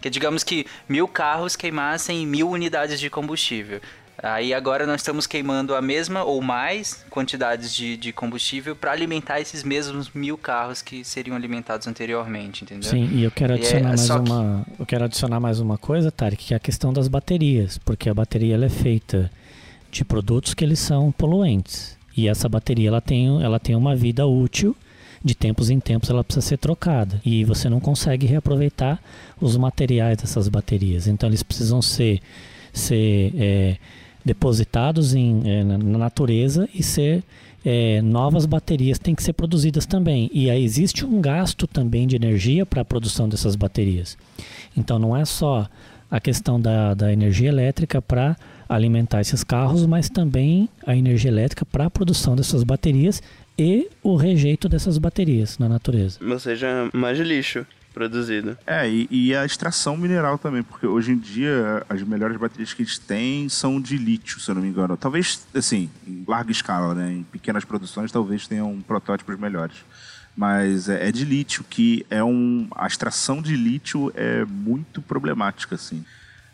Que 0.00 0.10
digamos 0.10 0.42
que 0.42 0.66
mil 0.88 1.06
carros 1.06 1.56
queimassem 1.56 2.26
mil 2.26 2.48
unidades 2.48 2.98
de 2.98 3.10
combustível. 3.10 3.80
Aí 4.22 4.52
agora 4.52 4.86
nós 4.86 5.00
estamos 5.00 5.26
queimando 5.26 5.74
a 5.74 5.80
mesma 5.80 6.24
ou 6.24 6.42
mais 6.42 7.04
quantidades 7.08 7.74
de, 7.74 7.96
de 7.96 8.12
combustível 8.12 8.76
para 8.76 8.92
alimentar 8.92 9.40
esses 9.40 9.64
mesmos 9.64 10.10
mil 10.12 10.36
carros 10.36 10.82
que 10.82 11.02
seriam 11.04 11.34
alimentados 11.34 11.86
anteriormente, 11.86 12.64
entendeu? 12.64 12.88
Sim, 12.90 13.08
e 13.12 13.24
eu 13.24 13.30
quero 13.30 13.54
adicionar 13.54 13.80
é, 13.80 13.96
mais 13.96 14.10
uma, 14.10 14.64
que... 14.64 14.82
eu 14.82 14.86
quero 14.86 15.04
adicionar 15.04 15.40
mais 15.40 15.58
uma 15.58 15.78
coisa, 15.78 16.10
Tarek, 16.10 16.44
que 16.44 16.54
é 16.54 16.56
a 16.58 16.60
questão 16.60 16.92
das 16.92 17.08
baterias, 17.08 17.78
porque 17.78 18.10
a 18.10 18.14
bateria 18.14 18.54
ela 18.56 18.66
é 18.66 18.70
feita 18.70 19.30
de 19.90 20.04
produtos 20.04 20.52
que 20.52 20.64
eles 20.64 20.78
são 20.78 21.10
poluentes. 21.10 21.98
E 22.14 22.28
essa 22.28 22.46
bateria 22.46 22.88
ela 22.88 23.00
tem, 23.00 23.42
ela 23.42 23.58
tem 23.58 23.74
uma 23.74 23.96
vida 23.96 24.26
útil 24.26 24.76
de 25.22 25.34
tempos 25.34 25.68
em 25.68 25.78
tempos 25.78 26.08
ela 26.08 26.24
precisa 26.24 26.46
ser 26.46 26.56
trocada 26.56 27.20
e 27.24 27.44
você 27.44 27.68
não 27.68 27.78
consegue 27.78 28.26
reaproveitar 28.26 29.00
os 29.40 29.56
materiais 29.56 30.18
dessas 30.18 30.48
baterias. 30.48 31.06
Então 31.06 31.28
eles 31.28 31.42
precisam 31.42 31.82
ser, 31.82 32.20
ser 32.72 33.32
é, 33.36 33.76
depositados 34.24 35.14
em, 35.14 35.42
é, 35.44 35.64
na 35.64 35.98
natureza 35.98 36.68
e 36.74 36.82
ser 36.82 37.22
é, 37.64 38.00
novas 38.00 38.46
baterias 38.46 38.98
têm 38.98 39.14
que 39.14 39.22
ser 39.22 39.34
produzidas 39.34 39.84
também. 39.84 40.30
E 40.32 40.50
aí 40.50 40.64
existe 40.64 41.04
um 41.04 41.20
gasto 41.20 41.66
também 41.66 42.06
de 42.06 42.16
energia 42.16 42.64
para 42.64 42.80
a 42.80 42.84
produção 42.84 43.28
dessas 43.28 43.54
baterias. 43.56 44.16
Então 44.76 44.98
não 44.98 45.14
é 45.16 45.24
só 45.24 45.68
a 46.10 46.18
questão 46.18 46.60
da, 46.60 46.94
da 46.94 47.12
energia 47.12 47.48
elétrica 47.48 48.00
para 48.02 48.36
alimentar 48.68 49.20
esses 49.20 49.44
carros, 49.44 49.84
mas 49.84 50.08
também 50.08 50.68
a 50.86 50.96
energia 50.96 51.30
elétrica 51.30 51.64
para 51.64 51.86
a 51.86 51.90
produção 51.90 52.34
dessas 52.34 52.64
baterias 52.64 53.22
e 53.60 53.90
o 54.02 54.16
rejeito 54.16 54.70
dessas 54.70 54.96
baterias 54.96 55.58
na 55.58 55.68
natureza. 55.68 56.18
Ou 56.24 56.38
seja, 56.38 56.88
mais 56.94 57.18
lixo 57.18 57.66
produzido. 57.92 58.56
É, 58.66 58.88
e, 58.88 59.06
e, 59.10 59.36
a 59.36 59.44
extração 59.44 59.98
mineral 59.98 60.38
também, 60.38 60.62
porque 60.62 60.86
hoje 60.86 61.12
em 61.12 61.18
dia 61.18 61.84
as 61.86 62.02
melhores 62.02 62.38
baterias 62.38 62.72
que 62.72 62.82
a 62.82 62.84
gente 62.86 63.00
tem 63.00 63.48
são 63.50 63.78
de 63.78 63.98
lítio, 63.98 64.40
se 64.40 64.50
eu 64.50 64.54
não 64.54 64.62
me 64.62 64.68
engano. 64.68 64.96
Talvez, 64.96 65.46
assim, 65.54 65.90
em 66.06 66.24
larga 66.26 66.50
escala, 66.50 66.94
né? 66.94 67.12
Em 67.12 67.22
pequenas 67.24 67.64
produções, 67.64 68.10
talvez 68.10 68.48
tenham 68.48 68.80
protótipos 68.80 69.38
melhores. 69.38 69.76
Mas 70.34 70.88
é, 70.88 71.08
é 71.08 71.12
de 71.12 71.26
lítio, 71.26 71.62
que 71.68 72.06
é 72.08 72.24
um. 72.24 72.66
A 72.74 72.86
extração 72.86 73.42
de 73.42 73.54
lítio 73.54 74.10
é 74.14 74.42
muito 74.46 75.02
problemática, 75.02 75.74
assim. 75.74 76.02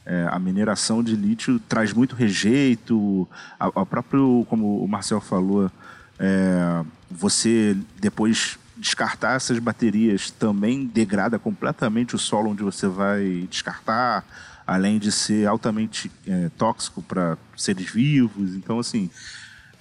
É, 0.05 0.27
a 0.29 0.39
mineração 0.41 1.05
de 1.05 1.15
lítio 1.15 1.61
traz 1.69 1.93
muito 1.93 2.17
rejeito, 2.17 3.29
a, 3.61 3.67
a 3.67 3.87
próprio, 3.87 4.45
como 4.49 4.83
o 4.83 4.89
Marcel 4.89 5.21
falou, 5.21 5.71
é, 6.19 6.85
você 7.11 7.77
depois 7.99 8.59
descartar 8.77 9.37
essas 9.37 9.59
baterias 9.59 10.31
também 10.31 10.87
degrada 10.87 11.39
completamente 11.39 12.15
o 12.15 12.19
solo 12.19 12.51
onde 12.51 12.63
você 12.63 12.87
vai 12.87 13.47
descartar, 13.51 14.25
além 14.67 14.99
de 14.99 15.11
ser 15.11 15.47
altamente 15.47 16.11
é, 16.27 16.51
tóxico 16.59 17.03
para 17.03 17.39
seres 17.57 17.91
vivos. 17.91 18.55
Então, 18.55 18.79
assim, 18.79 19.11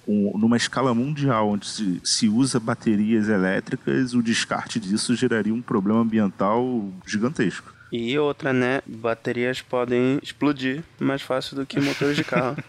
um, 0.06 0.38
numa 0.38 0.56
escala 0.56 0.94
mundial 0.94 1.50
onde 1.50 1.66
se, 1.66 2.00
se, 2.02 2.28
usa 2.28 2.58
baterias 2.58 3.28
elétricas, 3.28 4.14
o 4.14 4.22
descarte 4.22 4.80
disso 4.80 5.14
geraria 5.14 5.52
um 5.52 5.62
problema 5.62 6.00
ambiental 6.00 6.90
gigantesco. 7.06 7.74
E 7.92 8.18
outra, 8.18 8.52
né? 8.52 8.80
Baterias 8.86 9.60
podem 9.60 10.18
explodir 10.22 10.82
mais 10.98 11.22
fácil 11.22 11.56
do 11.56 11.66
que 11.66 11.80
motores 11.80 12.16
de 12.16 12.24
carro. 12.24 12.56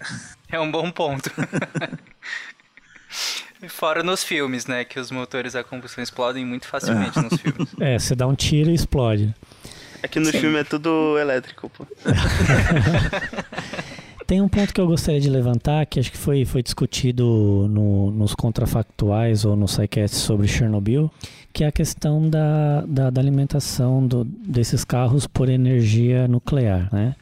é 0.48 0.60
um 0.60 0.70
bom 0.70 0.90
ponto. 0.90 1.30
Fora 3.68 4.02
nos 4.02 4.22
filmes, 4.22 4.66
né? 4.66 4.84
Que 4.84 5.00
os 5.00 5.10
motores 5.10 5.54
a 5.54 5.64
combustão 5.64 6.02
explodem 6.02 6.44
muito 6.44 6.66
facilmente 6.66 7.18
nos 7.18 7.40
filmes. 7.40 7.68
É, 7.80 7.98
você 7.98 8.14
dá 8.14 8.26
um 8.26 8.34
tiro 8.34 8.70
e 8.70 8.74
explode. 8.74 9.34
É 10.02 10.08
que 10.08 10.20
no 10.20 10.26
Sim. 10.26 10.40
filme 10.40 10.58
é 10.58 10.64
tudo 10.64 11.18
elétrico, 11.18 11.70
pô. 11.70 11.86
Tem 14.26 14.40
um 14.40 14.48
ponto 14.48 14.74
que 14.74 14.80
eu 14.80 14.86
gostaria 14.88 15.20
de 15.20 15.30
levantar, 15.30 15.86
que 15.86 16.00
acho 16.00 16.10
que 16.10 16.18
foi, 16.18 16.44
foi 16.44 16.60
discutido 16.60 17.68
no, 17.70 18.10
nos 18.10 18.34
contrafactuais 18.34 19.44
ou 19.44 19.54
no 19.54 19.68
SciCast 19.68 20.16
sobre 20.16 20.48
Chernobyl, 20.48 21.08
que 21.52 21.62
é 21.62 21.68
a 21.68 21.72
questão 21.72 22.28
da, 22.28 22.80
da, 22.88 23.08
da 23.08 23.20
alimentação 23.20 24.04
do, 24.04 24.24
desses 24.24 24.84
carros 24.84 25.28
por 25.28 25.48
energia 25.48 26.26
nuclear, 26.26 26.92
né? 26.92 27.14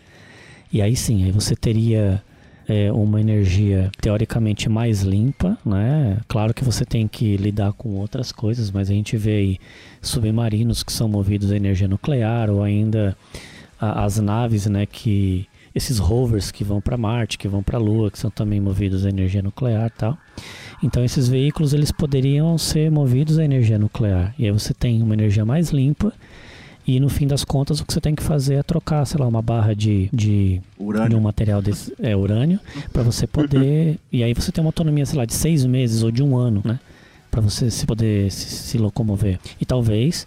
E 0.72 0.80
aí 0.80 0.96
sim, 0.96 1.24
aí 1.24 1.30
você 1.30 1.54
teria 1.54 2.22
é, 2.68 2.90
uma 2.92 3.20
energia 3.20 3.90
teoricamente 4.00 4.68
mais 4.68 5.02
limpa, 5.02 5.58
né? 5.64 6.18
Claro 6.26 6.54
que 6.54 6.64
você 6.64 6.84
tem 6.84 7.06
que 7.06 7.36
lidar 7.36 7.72
com 7.72 7.96
outras 7.96 8.32
coisas, 8.32 8.70
mas 8.70 8.90
a 8.90 8.92
gente 8.92 9.16
vê 9.16 9.36
aí 9.36 9.58
submarinos 10.00 10.82
que 10.82 10.92
são 10.92 11.08
movidos 11.08 11.50
a 11.50 11.56
energia 11.56 11.88
nuclear 11.88 12.50
ou 12.50 12.62
ainda 12.62 13.16
a, 13.80 14.04
as 14.04 14.18
naves, 14.18 14.66
né? 14.66 14.86
Que 14.86 15.46
esses 15.74 15.98
rovers 15.98 16.50
que 16.50 16.62
vão 16.62 16.80
para 16.80 16.96
Marte, 16.96 17.36
que 17.36 17.48
vão 17.48 17.62
para 17.62 17.76
a 17.76 17.80
Lua, 17.80 18.10
que 18.10 18.18
são 18.18 18.30
também 18.30 18.60
movidos 18.60 19.04
a 19.04 19.08
energia 19.08 19.42
nuclear, 19.42 19.90
tal. 19.90 20.16
Então 20.82 21.04
esses 21.04 21.28
veículos 21.28 21.72
eles 21.72 21.90
poderiam 21.90 22.56
ser 22.56 22.90
movidos 22.90 23.38
a 23.38 23.44
energia 23.44 23.78
nuclear. 23.78 24.34
E 24.38 24.44
aí 24.46 24.52
você 24.52 24.72
tem 24.72 25.02
uma 25.02 25.14
energia 25.14 25.44
mais 25.44 25.70
limpa 25.70 26.12
e 26.86 27.00
no 27.00 27.08
fim 27.08 27.26
das 27.26 27.44
contas, 27.44 27.80
o 27.80 27.86
que 27.86 27.92
você 27.92 28.00
tem 28.00 28.14
que 28.14 28.22
fazer 28.22 28.56
é 28.56 28.62
trocar, 28.62 29.04
sei 29.06 29.18
lá, 29.18 29.26
uma 29.26 29.40
barra 29.40 29.74
de, 29.74 30.10
de, 30.12 30.60
urânio. 30.78 31.10
de 31.10 31.16
um 31.16 31.20
material 31.20 31.62
desse, 31.62 31.94
é, 31.98 32.14
urânio, 32.14 32.60
para 32.92 33.02
você 33.02 33.26
poder. 33.26 33.98
e 34.12 34.22
aí 34.22 34.34
você 34.34 34.52
tem 34.52 34.62
uma 34.62 34.68
autonomia, 34.68 35.06
sei 35.06 35.18
lá, 35.18 35.24
de 35.24 35.32
seis 35.32 35.64
meses 35.64 36.02
ou 36.02 36.10
de 36.10 36.22
um 36.22 36.36
ano, 36.36 36.60
né? 36.62 36.78
Para 37.30 37.40
você 37.40 37.70
se 37.70 37.86
poder 37.86 38.30
se, 38.30 38.48
se, 38.50 38.78
locomover. 38.78 39.40
E 39.58 39.64
talvez 39.64 40.26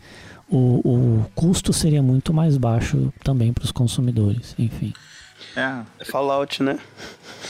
o, 0.49 0.81
o 0.83 1.25
custo 1.35 1.71
seria 1.71 2.01
muito 2.01 2.33
mais 2.33 2.57
baixo 2.57 3.13
também 3.23 3.53
para 3.53 3.63
os 3.63 3.71
consumidores, 3.71 4.55
enfim. 4.57 4.93
É. 5.55 6.05
Fallout, 6.05 6.61
né? 6.63 6.79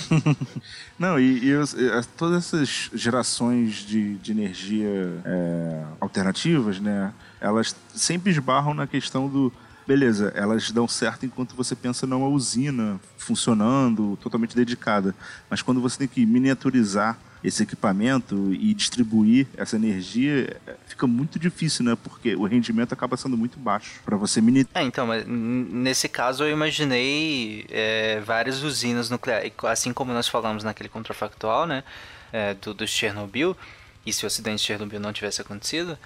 Não, 0.98 1.20
e, 1.20 1.40
e, 1.40 1.52
e, 1.52 2.04
todas 2.18 2.46
essas 2.46 2.90
gerações 2.94 3.76
de, 3.76 4.16
de 4.16 4.32
energia 4.32 5.22
é, 5.26 5.84
alternativas, 6.00 6.80
né? 6.80 7.14
elas 7.40 7.76
sempre 7.94 8.32
esbarram 8.32 8.74
na 8.74 8.88
questão 8.88 9.28
do 9.28 9.52
beleza, 9.88 10.32
elas 10.36 10.72
dão 10.72 10.88
certo 10.88 11.26
enquanto 11.26 11.56
você 11.56 11.76
pensa 11.76 12.06
numa 12.06 12.28
usina 12.28 13.00
funcionando, 13.18 14.18
totalmente 14.22 14.56
dedicada. 14.56 15.16
Mas 15.50 15.62
quando 15.62 15.82
você 15.82 16.00
tem 16.00 16.08
que 16.08 16.26
miniaturizar 16.26 17.18
esse 17.44 17.64
equipamento 17.64 18.52
e 18.54 18.74
distribuir 18.74 19.48
essa 19.56 19.76
energia, 19.76 20.60
fica 20.88 21.06
muito 21.06 21.40
difícil, 21.40 21.86
né? 21.86 21.96
Porque 22.04 22.36
o 22.36 22.46
rendimento 22.46 22.94
acaba 22.94 23.16
sendo 23.16 23.38
muito 23.38 23.60
baixo 23.60 24.02
para 24.04 24.18
você 24.18 24.42
mini. 24.42 24.68
É, 24.74 24.82
então, 24.82 25.08
nesse 25.26 26.10
caso 26.10 26.44
eu 26.44 26.52
imaginei 26.52 27.66
é, 27.70 28.20
várias 28.22 28.64
usinas 28.64 29.10
nucleares, 29.10 29.54
assim 29.64 29.94
como 29.94 30.12
nós 30.12 30.28
falamos 30.28 30.64
naquele 30.64 30.90
contrafactual, 30.90 31.66
né? 31.66 31.84
é, 32.32 32.54
do, 32.54 32.74
do 32.74 32.88
Chernobyl, 32.88 33.56
e 34.06 34.14
se 34.14 34.24
o 34.24 34.28
acidente 34.28 34.62
de 34.62 34.68
Chernobyl 34.68 35.00
não 35.00 35.14
tivesse 35.14 35.42
acontecido, 35.42 35.98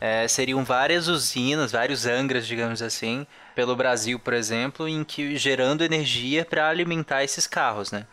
é, 0.00 0.26
seriam 0.26 0.64
várias 0.64 1.08
usinas, 1.08 1.72
vários 1.72 2.06
angras, 2.06 2.46
digamos 2.46 2.80
assim, 2.80 3.26
pelo 3.54 3.76
Brasil, 3.76 4.18
por 4.18 4.32
exemplo, 4.32 4.88
em 4.88 5.04
que 5.04 5.36
gerando 5.36 5.84
energia 5.84 6.44
para 6.44 6.68
alimentar 6.68 7.22
esses 7.22 7.46
carros, 7.46 7.92
né? 7.92 8.06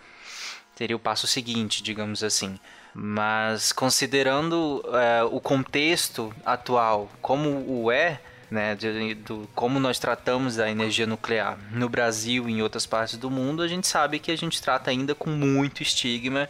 Seria 0.75 0.95
o 0.95 0.99
passo 0.99 1.25
seguinte, 1.25 1.81
digamos 1.81 2.23
assim. 2.23 2.59
Mas 2.93 3.71
considerando 3.71 4.83
é, 4.93 5.23
o 5.23 5.39
contexto 5.39 6.33
atual, 6.45 7.09
como 7.21 7.49
o 7.67 7.91
é, 7.91 8.19
né, 8.49 8.75
de- 8.75 9.15
do, 9.15 9.47
como 9.55 9.79
nós 9.79 9.99
tratamos 9.99 10.55
da 10.55 10.69
energia 10.69 11.05
nuclear 11.05 11.57
no 11.71 11.89
Brasil 11.89 12.47
e 12.49 12.53
em 12.53 12.61
outras 12.61 12.85
partes 12.85 13.17
do 13.17 13.29
mundo, 13.29 13.61
a 13.61 13.67
gente 13.67 13.87
sabe 13.87 14.19
que 14.19 14.31
a 14.31 14.35
gente 14.37 14.61
trata 14.61 14.89
ainda 14.89 15.13
com 15.15 15.29
muito 15.29 15.81
estigma 15.81 16.49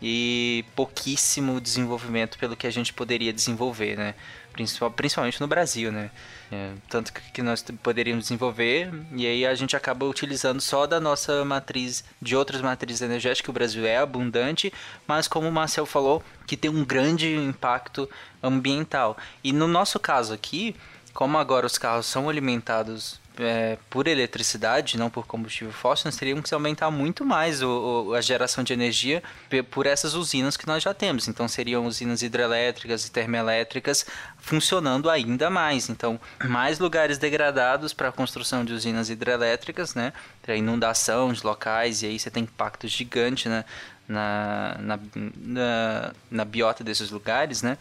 e 0.00 0.64
pouquíssimo 0.76 1.60
desenvolvimento 1.60 2.38
pelo 2.38 2.56
que 2.56 2.66
a 2.66 2.70
gente 2.70 2.92
poderia 2.92 3.32
desenvolver, 3.32 3.96
né? 3.96 4.14
Principal- 4.58 4.90
Principalmente 4.90 5.40
no 5.40 5.46
Brasil, 5.46 5.92
né? 5.92 6.10
É, 6.50 6.72
tanto 6.88 7.12
que- 7.12 7.42
nós 7.42 7.64
poderíamos 7.80 8.24
desenvolver 8.24 8.90
e 9.14 9.24
aí 9.24 9.46
a 9.46 9.54
gente 9.54 9.76
acaba 9.76 10.04
utilizando 10.04 10.60
só 10.60 10.84
da 10.84 10.98
nossa 10.98 11.44
matriz, 11.44 12.02
de 12.20 12.34
outras 12.34 12.60
matrizes 12.60 13.00
energéticas, 13.00 13.48
o 13.48 13.52
Brasil 13.52 13.86
é 13.86 13.98
abundante, 13.98 14.72
mas 15.06 15.28
como 15.28 15.46
o 15.48 15.52
Marcel 15.52 15.86
falou, 15.86 16.24
que 16.44 16.56
tem 16.56 16.68
um 16.68 16.84
grande 16.84 17.32
impacto 17.36 18.10
ambiental. 18.42 19.16
E 19.44 19.52
no 19.52 19.68
nosso 19.68 20.00
caso 20.00 20.34
aqui, 20.34 20.74
como 21.14 21.38
agora 21.38 21.64
os 21.64 21.78
carros 21.78 22.06
são 22.06 22.28
alimentados 22.28 23.20
é, 23.40 23.78
por 23.88 24.06
eletricidade, 24.08 24.98
não 24.98 25.08
por 25.08 25.26
combustível 25.26 25.72
fóssil, 25.72 26.06
nós 26.06 26.16
teríamos 26.16 26.48
que 26.48 26.54
aumentar 26.54 26.90
muito 26.90 27.24
mais 27.24 27.62
o, 27.62 28.06
o- 28.08 28.14
a 28.14 28.20
geração 28.20 28.64
de 28.64 28.72
energia 28.72 29.22
por 29.70 29.86
essas 29.86 30.14
usinas 30.14 30.56
que 30.56 30.66
nós 30.66 30.82
já 30.82 30.92
temos. 30.92 31.28
Então 31.28 31.46
seriam 31.48 31.86
usinas 31.86 32.22
hidrelétricas 32.22 33.06
e 33.06 33.10
termoelétricas 33.10 34.04
funcionando 34.38 35.08
ainda 35.10 35.48
mais. 35.50 35.88
Então, 35.88 36.20
mais 36.44 36.78
lugares 36.78 37.18
degradados 37.18 37.92
para 37.92 38.08
a 38.08 38.12
construção 38.12 38.64
de 38.64 38.72
usinas 38.72 39.08
hidrelétricas, 39.10 39.94
né? 39.94 40.12
Para 40.42 40.56
inundação 40.56 41.32
de 41.32 41.44
locais, 41.44 42.02
e 42.02 42.06
aí 42.06 42.18
você 42.18 42.30
tem 42.30 42.42
impacto 42.44 42.88
gigante 42.88 43.48
né? 43.48 43.64
na, 44.08 44.76
na, 44.80 44.98
na, 45.36 46.12
na 46.30 46.44
biota 46.44 46.82
desses 46.82 47.10
lugares, 47.10 47.62
né? 47.62 47.76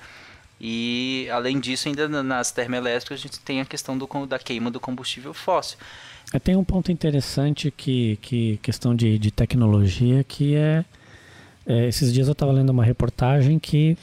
E 0.59 1.27
além 1.31 1.59
disso, 1.59 1.87
ainda 1.87 2.07
na- 2.09 2.23
nas 2.23 2.51
termoelétricas 2.51 3.19
a 3.19 3.21
gente 3.21 3.39
tem 3.39 3.61
a 3.61 3.65
questão 3.65 3.97
do, 3.97 4.07
da 4.25 4.39
queima 4.39 4.71
do 4.71 4.79
combustível 4.79 5.33
fóssil. 5.33 5.77
É, 6.33 6.39
tem 6.39 6.55
um 6.55 6.63
ponto 6.63 6.91
interessante 6.91 7.71
que, 7.71 8.17
que 8.21 8.59
questão 8.61 8.95
de, 8.95 9.17
de 9.17 9.31
tecnologia 9.31 10.23
que 10.23 10.55
é, 10.55 10.83
é, 11.65 11.87
esses 11.87 12.11
dias 12.13 12.27
eu 12.27 12.33
estava 12.33 12.51
lendo 12.51 12.69
uma 12.71 12.83
reportagem 12.83 13.59
que 13.59 13.97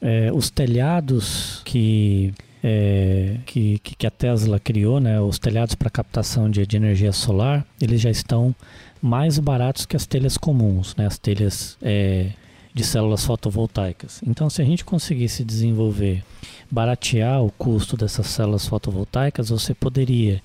é, 0.00 0.30
os 0.32 0.50
telhados 0.50 1.62
que, 1.64 2.32
é, 2.64 3.36
que, 3.46 3.78
que 3.80 3.94
que 3.96 4.06
a 4.06 4.10
Tesla 4.10 4.58
criou, 4.58 4.98
né, 4.98 5.20
os 5.20 5.38
telhados 5.38 5.74
para 5.74 5.90
captação 5.90 6.50
de, 6.50 6.66
de 6.66 6.76
energia 6.76 7.12
solar, 7.12 7.66
eles 7.80 8.00
já 8.00 8.10
estão 8.10 8.54
mais 9.00 9.38
baratos 9.38 9.86
que 9.86 9.94
as 9.94 10.06
telhas 10.06 10.36
comuns, 10.36 10.96
né, 10.96 11.06
as 11.06 11.18
telhas 11.18 11.76
é, 11.82 12.30
de 12.78 12.84
células 12.84 13.24
fotovoltaicas. 13.24 14.20
Então, 14.24 14.48
se 14.48 14.62
a 14.62 14.64
gente 14.64 14.84
conseguisse 14.84 15.42
desenvolver, 15.42 16.22
baratear 16.70 17.42
o 17.42 17.50
custo 17.50 17.96
dessas 17.96 18.28
células 18.28 18.68
fotovoltaicas, 18.68 19.48
você 19.48 19.74
poderia 19.74 20.40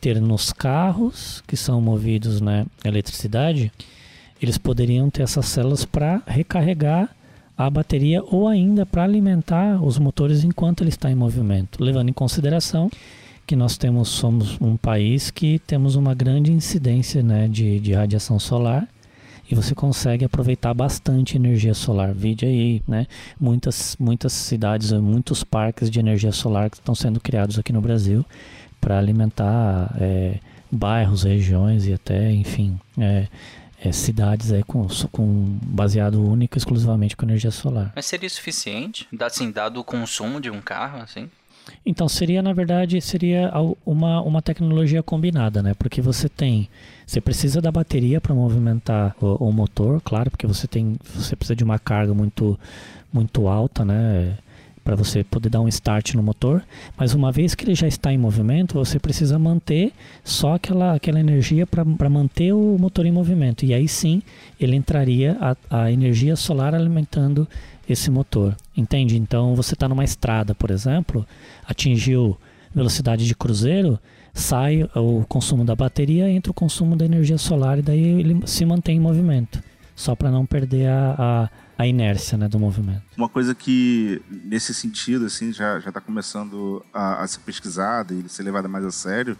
ter 0.00 0.18
nos 0.18 0.54
carros 0.54 1.44
que 1.46 1.54
são 1.54 1.78
movidos 1.78 2.40
na 2.40 2.64
eletricidade, 2.82 3.70
eles 4.40 4.56
poderiam 4.56 5.10
ter 5.10 5.22
essas 5.22 5.44
células 5.44 5.84
para 5.84 6.22
recarregar 6.26 7.14
a 7.58 7.68
bateria 7.68 8.22
ou 8.24 8.48
ainda 8.48 8.86
para 8.86 9.04
alimentar 9.04 9.82
os 9.84 9.98
motores 9.98 10.44
enquanto 10.44 10.82
ele 10.82 10.88
está 10.88 11.10
em 11.10 11.14
movimento, 11.14 11.84
levando 11.84 12.08
em 12.08 12.14
consideração 12.14 12.90
que 13.46 13.54
nós 13.54 13.76
temos 13.76 14.08
somos 14.08 14.58
um 14.62 14.78
país 14.78 15.30
que 15.30 15.58
temos 15.58 15.94
uma 15.94 16.14
grande 16.14 16.50
incidência 16.50 17.22
né, 17.22 17.46
de, 17.48 17.80
de 17.80 17.92
radiação 17.92 18.38
solar 18.38 18.88
e 19.50 19.54
você 19.54 19.74
consegue 19.74 20.24
aproveitar 20.24 20.74
bastante 20.74 21.36
energia 21.36 21.74
solar. 21.74 22.12
Vide 22.12 22.44
aí, 22.46 22.82
né? 22.86 23.06
Muitas, 23.40 23.96
muitas 23.98 24.32
cidades, 24.32 24.92
muitos 24.92 25.44
parques 25.44 25.90
de 25.90 26.00
energia 26.00 26.32
solar 26.32 26.70
que 26.70 26.76
estão 26.76 26.94
sendo 26.94 27.20
criados 27.20 27.58
aqui 27.58 27.72
no 27.72 27.80
Brasil 27.80 28.24
para 28.80 28.98
alimentar 28.98 29.94
é, 30.00 30.38
bairros, 30.70 31.22
regiões 31.22 31.86
e 31.86 31.92
até, 31.92 32.30
enfim, 32.32 32.78
é, 32.98 33.28
é, 33.82 33.92
cidades 33.92 34.52
aí 34.52 34.62
com, 34.62 34.86
com 35.12 35.58
baseado 35.62 36.22
único 36.22 36.58
exclusivamente 36.58 37.16
com 37.16 37.24
energia 37.24 37.50
solar. 37.50 37.92
Mas 37.94 38.06
seria 38.06 38.28
suficiente? 38.28 39.08
Assim, 39.20 39.50
dado 39.50 39.80
o 39.80 39.84
consumo 39.84 40.40
de 40.40 40.50
um 40.50 40.60
carro, 40.60 41.00
assim? 41.00 41.30
Então 41.84 42.08
seria 42.08 42.42
na 42.42 42.52
verdade 42.52 43.00
seria 43.00 43.52
uma, 43.84 44.20
uma 44.22 44.40
tecnologia 44.40 45.02
combinada, 45.02 45.62
né? 45.62 45.74
Porque 45.74 46.00
você 46.00 46.28
tem 46.28 46.68
você 47.06 47.20
precisa 47.20 47.60
da 47.60 47.70
bateria 47.70 48.20
para 48.20 48.34
movimentar 48.34 49.14
o, 49.20 49.48
o 49.48 49.52
motor, 49.52 50.00
claro, 50.02 50.28
porque 50.30 50.46
você 50.46 50.66
tem 50.66 50.96
você 51.14 51.36
precisa 51.36 51.54
de 51.54 51.62
uma 51.62 51.78
carga 51.78 52.12
muito 52.12 52.58
muito 53.12 53.46
alta, 53.46 53.84
né? 53.84 54.36
Para 54.82 54.94
você 54.94 55.24
poder 55.24 55.48
dar 55.48 55.60
um 55.60 55.68
start 55.68 56.14
no 56.14 56.22
motor, 56.22 56.62
mas 56.96 57.12
uma 57.12 57.32
vez 57.32 57.54
que 57.54 57.64
ele 57.64 57.74
já 57.74 57.88
está 57.88 58.12
em 58.12 58.18
movimento, 58.18 58.74
você 58.74 59.00
precisa 59.00 59.36
manter 59.36 59.92
só 60.22 60.54
aquela, 60.54 60.94
aquela 60.94 61.18
energia 61.18 61.66
para 61.66 62.08
manter 62.08 62.52
o 62.52 62.76
motor 62.78 63.04
em 63.04 63.10
movimento. 63.10 63.64
E 63.64 63.74
aí 63.74 63.88
sim 63.88 64.22
ele 64.60 64.76
entraria 64.76 65.36
a, 65.40 65.56
a 65.82 65.90
energia 65.90 66.36
solar 66.36 66.72
alimentando 66.72 67.48
esse 67.88 68.12
motor. 68.12 68.56
Entende? 68.76 69.16
Então 69.16 69.56
você 69.56 69.74
está 69.74 69.88
numa 69.88 70.04
estrada, 70.04 70.54
por 70.54 70.70
exemplo, 70.70 71.26
atingiu 71.66 72.36
velocidade 72.72 73.26
de 73.26 73.34
cruzeiro, 73.34 73.98
sai 74.36 74.82
o 74.94 75.24
consumo 75.26 75.64
da 75.64 75.74
bateria, 75.74 76.30
entra 76.30 76.50
o 76.50 76.54
consumo 76.54 76.94
da 76.94 77.06
energia 77.06 77.38
solar 77.38 77.78
e 77.78 77.82
daí 77.82 78.20
ele 78.20 78.46
se 78.46 78.66
mantém 78.66 78.98
em 78.98 79.00
movimento, 79.00 79.62
só 79.94 80.14
para 80.14 80.30
não 80.30 80.44
perder 80.44 80.88
a, 80.88 81.14
a, 81.78 81.82
a 81.82 81.86
inércia 81.86 82.36
né, 82.36 82.46
do 82.46 82.58
movimento. 82.58 83.02
Uma 83.16 83.30
coisa 83.30 83.54
que, 83.54 84.20
nesse 84.44 84.74
sentido, 84.74 85.24
assim, 85.24 85.54
já 85.54 85.78
está 85.78 86.02
começando 86.02 86.84
a, 86.92 87.22
a 87.22 87.26
ser 87.26 87.40
pesquisada 87.40 88.12
e 88.12 88.28
ser 88.28 88.42
levada 88.42 88.68
mais 88.68 88.84
a 88.84 88.90
sério, 88.90 89.38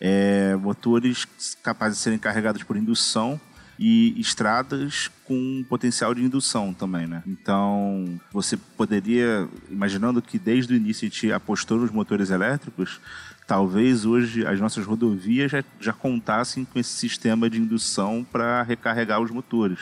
é 0.00 0.56
motores 0.56 1.26
capazes 1.62 1.98
de 1.98 2.02
serem 2.02 2.18
carregados 2.18 2.64
por 2.64 2.76
indução 2.76 3.40
e 3.78 4.20
estradas 4.20 5.10
com 5.24 5.64
potencial 5.68 6.14
de 6.14 6.22
indução 6.22 6.72
também, 6.72 7.06
né? 7.06 7.22
Então, 7.26 8.20
você 8.32 8.56
poderia, 8.56 9.48
imaginando 9.70 10.20
que 10.20 10.38
desde 10.38 10.74
o 10.74 10.76
início 10.76 11.06
a 11.06 11.08
gente 11.08 11.32
apostou 11.32 11.78
nos 11.78 11.90
motores 11.90 12.30
elétricos, 12.30 13.00
talvez 13.46 14.04
hoje 14.04 14.46
as 14.46 14.60
nossas 14.60 14.86
rodovias 14.86 15.50
já, 15.50 15.64
já 15.80 15.92
contassem 15.92 16.64
com 16.64 16.78
esse 16.78 16.90
sistema 16.90 17.48
de 17.48 17.58
indução 17.58 18.26
para 18.30 18.62
recarregar 18.62 19.20
os 19.20 19.30
motores, 19.30 19.78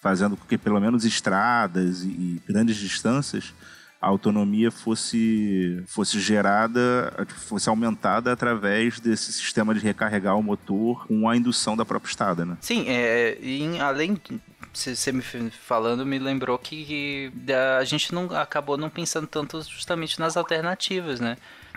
fazendo 0.00 0.36
com 0.36 0.46
que 0.46 0.58
pelo 0.58 0.80
menos 0.80 1.04
estradas 1.04 2.02
e, 2.02 2.08
e 2.08 2.42
grandes 2.46 2.76
distâncias 2.76 3.54
a 4.00 4.06
autonomia 4.06 4.70
fosse, 4.70 5.82
fosse 5.86 6.18
gerada, 6.18 7.12
fosse 7.46 7.68
aumentada 7.68 8.32
através 8.32 8.98
desse 8.98 9.30
sistema 9.30 9.74
de 9.74 9.80
recarregar 9.80 10.38
o 10.38 10.42
motor 10.42 11.06
com 11.06 11.28
a 11.28 11.36
indução 11.36 11.76
da 11.76 11.84
própria 11.84 12.08
estrada, 12.08 12.46
né? 12.46 12.56
Sim, 12.62 12.86
é, 12.88 13.36
e 13.42 13.78
além 13.78 14.18
você 14.72 15.12
me 15.12 15.22
falando 15.50 16.06
me 16.06 16.18
lembrou 16.18 16.56
que, 16.58 16.84
que 16.84 17.52
a 17.52 17.84
gente 17.84 18.14
não 18.14 18.34
acabou 18.34 18.78
não 18.78 18.88
pensando 18.88 19.26
tanto 19.26 19.60
justamente 19.62 20.18
nas 20.18 20.36
alternativas, 20.36 21.20
né? 21.20 21.36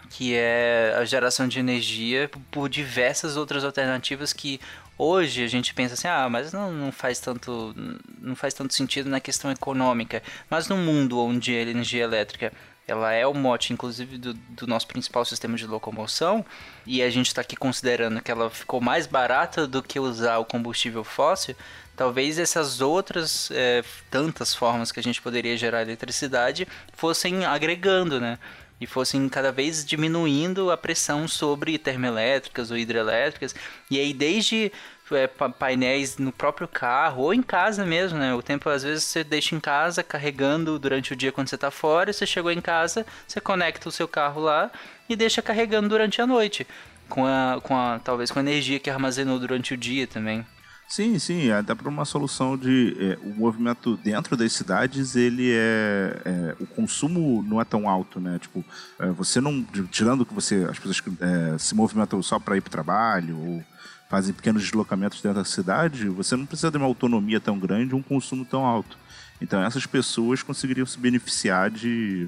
Que 0.10 0.36
é 0.36 0.96
a 0.98 1.06
geração 1.06 1.48
de 1.48 1.60
energia 1.60 2.30
por 2.52 2.70
diversas 2.70 3.36
outras 3.38 3.64
alternativas 3.64 4.32
que 4.32 4.60
hoje 4.98 5.44
a 5.44 5.48
gente 5.48 5.74
pensa 5.74 5.96
assim, 5.96 6.08
ah, 6.08 6.30
mas 6.30 6.54
não, 6.54 6.72
não 6.72 6.92
faz 6.92 7.20
tanto 7.20 7.74
não 8.22 8.36
faz 8.36 8.54
tanto 8.54 8.74
sentido 8.74 9.10
na 9.10 9.20
questão 9.20 9.52
econômica. 9.52 10.22
Mas 10.50 10.68
no 10.68 10.78
mundo 10.78 11.20
onde 11.20 11.56
a 11.56 11.62
energia 11.62 12.04
elétrica 12.04 12.52
ela 12.88 13.14
é 13.14 13.26
o 13.26 13.34
mote, 13.34 13.72
inclusive, 13.72 14.18
do, 14.18 14.34
do 14.34 14.68
nosso 14.68 14.88
principal 14.88 15.24
sistema 15.24 15.56
de 15.56 15.66
locomoção, 15.66 16.46
e 16.86 17.02
a 17.02 17.10
gente 17.10 17.28
está 17.28 17.42
aqui 17.42 17.56
considerando 17.56 18.22
que 18.22 18.30
ela 18.30 18.50
ficou 18.50 18.82
mais 18.82 19.08
barata 19.08 19.66
do 19.66 19.82
que 19.82 20.00
usar 20.00 20.38
o 20.40 20.46
combustível 20.46 21.04
fóssil, 21.04 21.56
talvez 21.96 22.38
essas 22.38 22.82
outras 22.82 23.50
é, 23.52 23.84
tantas 24.12 24.54
formas 24.54 24.92
que 24.92 25.00
a 25.00 25.04
gente 25.04 25.22
poderia 25.22 25.56
gerar 25.56 25.82
eletricidade 25.82 26.68
fossem 26.94 27.46
agregando, 27.46 28.20
né? 28.20 28.38
E 28.84 28.86
fossem 28.86 29.30
cada 29.30 29.50
vez 29.50 29.86
diminuindo 29.86 30.70
a 30.70 30.76
pressão 30.76 31.26
sobre 31.26 31.78
termoelétricas 31.78 32.70
ou 32.70 32.78
hidrelétricas. 32.78 33.56
E 33.90 33.98
aí, 33.98 34.14
desde 34.14 34.72
é, 35.12 35.26
painéis 35.28 36.18
no 36.18 36.34
próprio 36.34 36.68
carro 36.68 37.24
ou 37.24 37.34
em 37.34 37.42
casa 37.42 37.86
mesmo, 37.86 38.20
né? 38.20 38.34
O 38.34 38.42
tempo 38.42 38.70
às 38.70 38.84
vezes 38.84 39.06
você 39.06 39.24
deixa 39.24 39.56
em 39.56 39.60
casa 39.60 40.04
carregando 40.04 40.78
durante 40.78 41.14
o 41.14 41.16
dia 41.16 41.32
quando 41.32 41.48
você 41.48 41.56
está 41.56 41.72
fora, 41.72 42.12
você 42.12 42.26
chegou 42.26 42.52
em 42.52 42.60
casa, 42.60 43.06
você 43.26 43.40
conecta 43.40 43.88
o 43.88 43.92
seu 43.92 44.08
carro 44.08 44.42
lá 44.42 44.70
e 45.08 45.16
deixa 45.16 45.42
carregando 45.42 45.88
durante 45.88 46.22
a 46.22 46.28
noite, 46.28 46.68
com 47.08 47.26
a, 47.26 47.62
com 47.64 47.76
a 47.76 48.00
talvez 48.00 48.32
com 48.32 48.40
a 48.40 48.42
energia 48.42 48.80
que 48.80 48.90
armazenou 48.90 49.40
durante 49.40 49.74
o 49.74 49.78
dia 49.78 50.06
também. 50.06 50.46
Sim, 50.88 51.18
sim, 51.18 51.50
até 51.50 51.74
para 51.74 51.90
uma 51.90 52.06
solução 52.06 52.56
de 52.56 52.96
é, 53.00 53.18
o 53.26 53.34
movimento 53.34 53.98
dentro 53.98 54.38
das 54.38 54.54
cidades 54.54 55.16
ele 55.16 55.52
é, 55.52 56.22
é, 56.24 56.56
o 56.60 56.68
consumo 56.68 57.42
não 57.42 57.60
é 57.60 57.66
tão 57.66 57.90
alto, 57.90 58.20
né? 58.20 58.38
Tipo, 58.38 58.64
é, 59.00 59.08
você 59.10 59.42
não 59.42 59.64
tirando 59.90 60.26
que 60.26 60.34
você 60.34 60.68
as 60.70 60.78
pessoas 60.78 61.02
é, 61.20 61.58
se 61.58 61.74
movimentam 61.74 62.22
só 62.22 62.38
para 62.38 62.58
ir 62.58 62.62
para 62.62 62.68
o 62.68 62.72
trabalho 62.72 63.38
ou 63.40 63.64
fazem 64.08 64.34
pequenos 64.34 64.62
deslocamentos 64.62 65.20
dentro 65.22 65.40
da 65.40 65.46
cidade, 65.46 66.08
você 66.10 66.36
não 66.36 66.46
precisa 66.46 66.70
de 66.70 66.78
uma 66.78 66.86
autonomia 66.86 67.40
tão 67.40 67.58
grande, 67.58 67.96
um 67.96 68.04
consumo 68.04 68.46
tão 68.46 68.64
alto. 68.64 68.96
Então 69.42 69.64
essas 69.64 69.88
pessoas 69.88 70.44
conseguiriam 70.44 70.86
se 70.86 71.00
beneficiar 71.00 71.72
de 71.72 72.28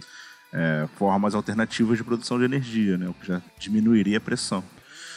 é, 0.52 0.88
formas 0.96 1.36
alternativas 1.36 1.98
de 1.98 2.04
produção 2.04 2.40
de 2.40 2.46
energia, 2.46 2.98
né? 2.98 3.08
O 3.10 3.14
que 3.14 3.28
já 3.28 3.42
diminuiria 3.60 4.18
a 4.18 4.22
pressão. 4.22 4.64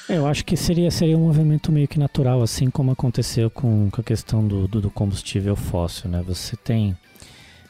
É, 0.09 0.16
eu 0.16 0.27
acho 0.27 0.44
que 0.44 0.57
seria, 0.57 0.90
seria 0.90 1.18
um 1.18 1.27
movimento 1.27 1.71
meio 1.71 1.87
que 1.87 1.99
natural, 1.99 2.42
assim 2.42 2.71
como 2.71 2.90
aconteceu 2.90 3.51
com, 3.51 3.90
com 3.90 4.01
a 4.01 4.05
questão 4.05 4.47
do, 4.47 4.66
do, 4.66 4.81
do 4.81 4.90
combustível 4.90 5.55
fóssil, 5.55 6.09
né? 6.09 6.23
Você 6.27 6.57
tem 6.57 6.97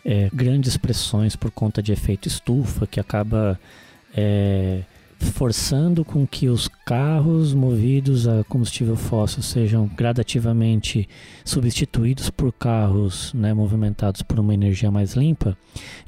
é, 0.05 0.31
grandes 0.33 0.77
pressões 0.77 1.35
por 1.35 1.51
conta 1.51 1.83
de 1.83 1.92
efeito 1.92 2.29
estufa 2.29 2.87
que 2.87 3.01
acaba 3.01 3.59
é, 4.16 4.83
forçando 5.18 6.04
com 6.04 6.26
que 6.26 6.48
os 6.48 6.68
carros 6.87 7.52
movidos 7.52 8.28
a 8.28 8.44
combustível 8.44 8.96
fóssil 8.96 9.42
sejam 9.42 9.87
gradativamente 9.96 11.09
substituídos 11.44 12.31
por 12.31 12.52
carros 12.52 13.33
né, 13.35 13.52
movimentados 13.52 14.22
por 14.22 14.38
uma 14.38 14.54
energia 14.54 14.90
mais 14.90 15.14
limpa, 15.14 15.57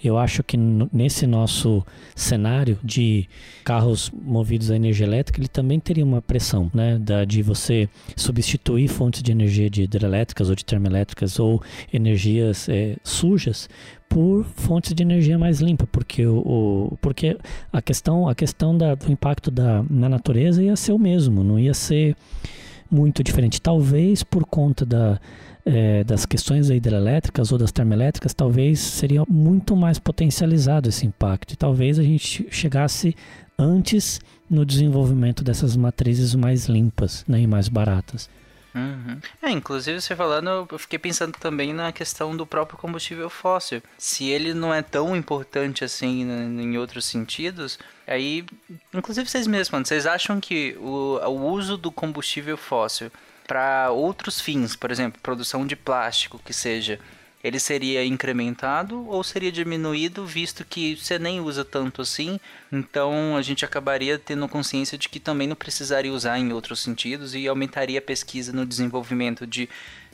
eu 0.02 0.16
acho 0.16 0.42
que 0.42 0.56
nesse 0.56 1.26
nosso 1.26 1.84
cenário 2.14 2.78
de 2.84 3.28
carros 3.64 4.10
movidos 4.10 4.70
a 4.70 4.76
energia 4.76 5.06
elétrica, 5.06 5.40
ele 5.40 5.48
também 5.48 5.80
teria 5.80 6.04
uma 6.04 6.22
pressão 6.22 6.70
né, 6.72 6.98
da, 6.98 7.24
de 7.24 7.42
você 7.42 7.88
substituir 8.16 8.88
fontes 8.88 9.22
de 9.22 9.32
energia 9.32 9.68
de 9.68 9.82
hidrelétricas 9.82 10.48
ou 10.48 10.54
de 10.54 10.64
termoelétricas 10.64 11.38
ou 11.38 11.62
energias 11.92 12.68
é, 12.68 12.96
sujas 13.02 13.68
por 14.10 14.44
fontes 14.44 14.92
de 14.92 15.04
energia 15.04 15.38
mais 15.38 15.60
limpa, 15.60 15.86
porque, 15.86 16.26
o, 16.26 16.38
o, 16.38 16.98
porque 17.00 17.38
a 17.72 17.80
questão, 17.80 18.28
a 18.28 18.34
questão 18.34 18.76
da, 18.76 18.96
do 18.96 19.10
impacto 19.10 19.52
da, 19.52 19.84
na 19.88 20.08
natureza 20.08 20.60
ia 20.62 20.74
ser 20.74 20.92
o 20.92 20.98
mesmo, 20.98 21.44
não 21.44 21.56
ia 21.56 21.72
ser 21.72 22.16
muito 22.90 23.22
diferente. 23.22 23.62
Talvez 23.62 24.24
por 24.24 24.44
conta 24.44 24.84
da, 24.84 25.20
é, 25.64 26.02
das 26.02 26.26
questões 26.26 26.70
hidrelétricas 26.70 27.52
ou 27.52 27.58
das 27.58 27.70
termoelétricas, 27.70 28.34
talvez 28.34 28.80
seria 28.80 29.22
muito 29.28 29.76
mais 29.76 30.00
potencializado 30.00 30.88
esse 30.88 31.06
impacto. 31.06 31.52
E 31.52 31.56
talvez 31.56 31.96
a 31.96 32.02
gente 32.02 32.48
chegasse 32.50 33.14
antes 33.56 34.20
no 34.50 34.66
desenvolvimento 34.66 35.44
dessas 35.44 35.76
matrizes 35.76 36.34
mais 36.34 36.66
limpas 36.66 37.24
né, 37.28 37.40
e 37.42 37.46
mais 37.46 37.68
baratas. 37.68 38.28
Uhum. 38.74 39.20
É, 39.42 39.50
inclusive 39.50 40.00
você 40.00 40.14
falando, 40.14 40.68
eu 40.70 40.78
fiquei 40.78 40.98
pensando 40.98 41.32
também 41.38 41.72
na 41.72 41.92
questão 41.92 42.36
do 42.36 42.46
próprio 42.46 42.78
combustível 42.78 43.28
fóssil. 43.28 43.82
Se 43.98 44.28
ele 44.28 44.54
não 44.54 44.72
é 44.72 44.82
tão 44.82 45.16
importante 45.16 45.84
assim 45.84 46.22
em 46.22 46.78
outros 46.78 47.04
sentidos, 47.04 47.78
aí, 48.06 48.44
inclusive 48.94 49.28
vocês 49.28 49.46
mesmos, 49.46 49.88
vocês 49.88 50.06
acham 50.06 50.40
que 50.40 50.76
o, 50.78 51.18
o 51.26 51.50
uso 51.50 51.76
do 51.76 51.90
combustível 51.90 52.56
fóssil 52.56 53.10
para 53.46 53.90
outros 53.90 54.40
fins, 54.40 54.76
por 54.76 54.92
exemplo, 54.92 55.20
produção 55.20 55.66
de 55.66 55.74
plástico, 55.74 56.40
que 56.44 56.52
seja, 56.52 57.00
ele 57.42 57.58
seria 57.58 58.04
incrementado 58.04 59.06
ou 59.08 59.24
seria 59.24 59.50
diminuído, 59.50 60.26
visto 60.26 60.64
que 60.64 60.96
você 60.96 61.18
nem 61.18 61.40
usa 61.40 61.64
tanto 61.64 62.02
assim, 62.02 62.38
então 62.70 63.36
a 63.36 63.42
gente 63.42 63.64
acabaria 63.64 64.18
tendo 64.18 64.48
consciência 64.48 64.98
de 64.98 65.08
que 65.08 65.18
também 65.18 65.48
não 65.48 65.56
precisaria 65.56 66.12
usar 66.12 66.38
em 66.38 66.52
outros 66.52 66.80
sentidos 66.80 67.34
e 67.34 67.48
aumentaria 67.48 67.98
a 67.98 68.02
pesquisa 68.02 68.52
no 68.52 68.66
desenvolvimento 68.66 69.46
de, 69.46 69.68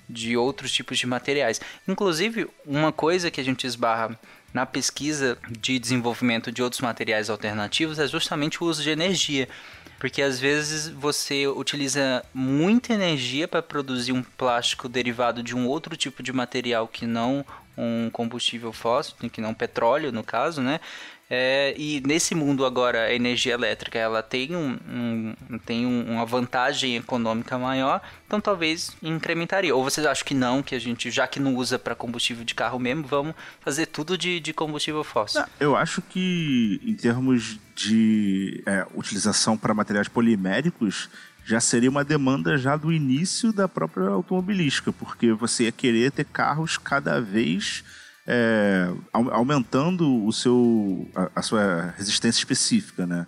de 0.09 0.37
outros 0.37 0.71
tipos 0.71 0.99
de 0.99 1.07
materiais. 1.07 1.61
Inclusive, 1.87 2.49
uma 2.65 2.93
coisa 2.93 3.31
que 3.31 3.41
a 3.41 3.45
gente 3.45 3.67
esbarra 3.67 4.19
na 4.57 4.65
pesquisa 4.65 5.37
de 5.51 5.79
desenvolvimento 5.79 6.51
de 6.51 6.63
outros 6.63 6.81
materiais 6.81 7.29
alternativos 7.29 7.99
é 7.99 8.09
justamente 8.09 8.65
o 8.65 8.67
uso 8.67 8.83
de 8.83 8.89
energia. 8.89 9.51
Porque 9.99 10.23
às 10.23 10.41
vezes 10.41 10.89
você 10.89 11.47
utiliza 11.47 12.25
muita 12.33 12.95
energia 12.95 13.47
para 13.47 13.61
produzir 13.61 14.13
um 14.13 14.23
plástico 14.23 14.89
derivado 14.89 15.43
de 15.43 15.55
um 15.55 15.67
outro 15.67 15.95
tipo 15.95 16.23
de 16.23 16.33
material 16.33 16.89
que 16.89 17.07
não 17.07 17.45
um 17.77 18.09
combustível 18.11 18.73
fóssil, 18.73 19.15
que 19.31 19.43
não 19.43 19.53
petróleo 19.53 20.11
no 20.11 20.25
caso, 20.25 20.63
né? 20.63 20.81
É, 21.29 21.75
e 21.77 22.01
nesse 22.07 22.35
mundo 22.37 22.65
agora 22.65 23.07
a 23.07 23.13
energia 23.13 23.55
elétrica 23.55 23.99
ela 23.99 24.23
tem, 24.23 24.55
um, 24.55 24.79
um 24.89 25.59
tem 25.59 25.85
um, 25.85 26.13
uma 26.13 26.25
vantagem 26.25 26.97
econômica 26.97 27.59
maior, 27.59 28.01
então 28.27 28.41
talvez 28.41 28.97
incrementaria. 29.03 29.75
Ou 29.75 29.83
vocês 29.83 30.07
acham 30.07 30.25
que 30.25 30.35
não, 30.35 30.63
que 30.63 30.75
a 30.75 30.79
gente, 30.79 31.11
já 31.11 31.27
que 31.27 31.41
não 31.41 31.57
usa 31.57 31.79
para 31.79 31.97
combustível 31.97 32.45
de 32.45 32.55
carro 32.55 32.79
mesmo, 32.79 33.05
vamos 33.07 33.35
fazer 33.61 33.87
tudo 33.87 34.17
de, 34.17 34.39
de 34.39 34.53
combustível 34.53 35.03
fóssil? 35.03 35.41
Não, 35.41 35.49
eu 35.59 35.77
acho 35.77 36.01
que 36.01 36.81
em 36.85 36.95
termos 36.95 37.59
de 37.75 38.63
é, 38.65 38.87
utilização 38.95 39.59
para 39.59 39.75
materiais 39.75 40.09
poliméricos, 40.09 41.11
já 41.45 41.61
seria 41.61 41.91
uma 41.91 42.05
demanda 42.05 42.57
já 42.57 42.77
do 42.77 42.93
início 42.93 43.53
da 43.53 43.69
própria 43.69 44.09
automobilística, 44.09 44.93
porque 44.93 45.33
você 45.33 45.65
ia 45.65 45.73
querer 45.73 46.11
ter 46.11 46.25
carros 46.25 46.77
cada 46.77 47.21
vez 47.21 47.85
é, 48.27 48.93
aumentando 49.13 50.25
o 50.25 50.33
seu, 50.33 51.09
a, 51.15 51.31
a, 51.37 51.43
sua 51.43 51.95
resistência 51.97 52.41
específica, 52.41 53.07
né? 53.07 53.27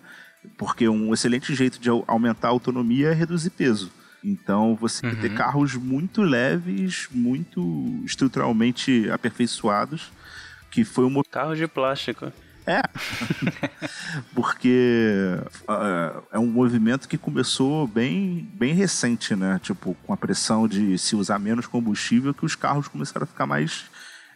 Porque 0.57 0.87
um 0.89 1.13
excelente 1.13 1.53
jeito 1.55 1.79
de 1.79 1.89
aumentar 2.07 2.49
a 2.49 2.51
autonomia 2.51 3.09
é 3.09 3.13
reduzir 3.13 3.51
peso. 3.51 3.91
Então 4.23 4.75
você 4.75 5.05
uhum. 5.05 5.15
ter 5.15 5.33
carros 5.33 5.75
muito 5.75 6.21
leves, 6.21 7.07
muito 7.11 8.01
estruturalmente 8.03 9.09
aperfeiçoados, 9.09 10.11
que 10.69 10.83
foi 10.83 11.05
um 11.05 11.21
carro 11.23 11.55
de 11.55 11.67
plástico. 11.67 12.31
É, 12.67 12.81
porque 14.35 15.39
uh, 15.63 16.23
é 16.31 16.37
um 16.37 16.45
movimento 16.45 17.07
que 17.07 17.17
começou 17.17 17.87
bem, 17.87 18.47
bem 18.53 18.73
recente, 18.73 19.35
né? 19.35 19.59
Tipo, 19.63 19.95
com 20.03 20.13
a 20.13 20.17
pressão 20.17 20.67
de 20.67 20.97
se 20.97 21.15
usar 21.15 21.39
menos 21.39 21.65
combustível, 21.65 22.33
que 22.33 22.45
os 22.45 22.55
carros 22.55 22.87
começaram 22.87 23.23
a 23.23 23.27
ficar 23.27 23.47
mais 23.47 23.85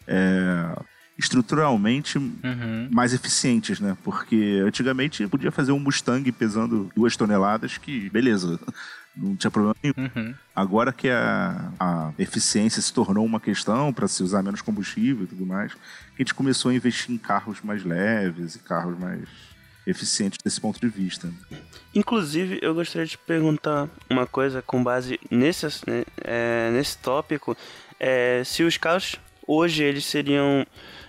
é, 0.08 0.82
estruturalmente 1.18 2.18
uhum. 2.18 2.90
mais 2.92 3.14
eficientes, 3.14 3.80
né? 3.80 3.96
Porque 4.04 4.62
antigamente 4.66 5.28
podia 5.28 5.52
fazer 5.52 5.72
um 5.72 5.80
Mustang 5.80 6.32
pesando 6.32 6.90
duas 6.96 7.16
toneladas 7.16 7.78
que, 7.78 8.10
beleza, 8.10 8.60
não 9.16 9.36
tinha 9.36 9.52
problema 9.52 9.76
nenhum. 9.82 9.94
Uhum. 9.98 10.34
Agora 10.56 10.92
que 10.92 11.10
a, 11.10 11.72
a 11.80 12.14
eficiência 12.18 12.82
se 12.82 12.92
tornou 12.92 13.26
uma 13.26 13.40
questão 13.40 13.94
para 13.94 14.08
se 14.08 14.24
usar 14.24 14.42
menos 14.42 14.62
combustível 14.62 15.26
e 15.26 15.28
tudo 15.28 15.46
mais, 15.46 15.72
a 15.74 16.18
gente 16.18 16.34
começou 16.34 16.72
a 16.72 16.74
investir 16.74 17.14
em 17.14 17.18
carros 17.18 17.62
mais 17.62 17.84
leves 17.84 18.56
e 18.56 18.60
carros 18.60 18.98
mais 18.98 19.28
eficientes 19.86 20.40
desse 20.44 20.60
ponto 20.60 20.80
de 20.80 20.88
vista. 20.88 21.32
Inclusive, 21.94 22.58
eu 22.62 22.74
gostaria 22.74 23.06
de 23.06 23.18
perguntar 23.18 23.88
uma 24.10 24.26
coisa 24.26 24.62
com 24.62 24.84
base 24.84 25.20
nesse, 25.30 25.66
né, 25.88 26.06
é, 26.24 26.72
nesse 26.72 26.98
tópico. 26.98 27.56
É, 28.00 28.42
se 28.44 28.64
os 28.64 28.78
carros 28.78 29.20
hoje 29.48 29.84
eles 29.84 30.06
seriam 30.06 30.66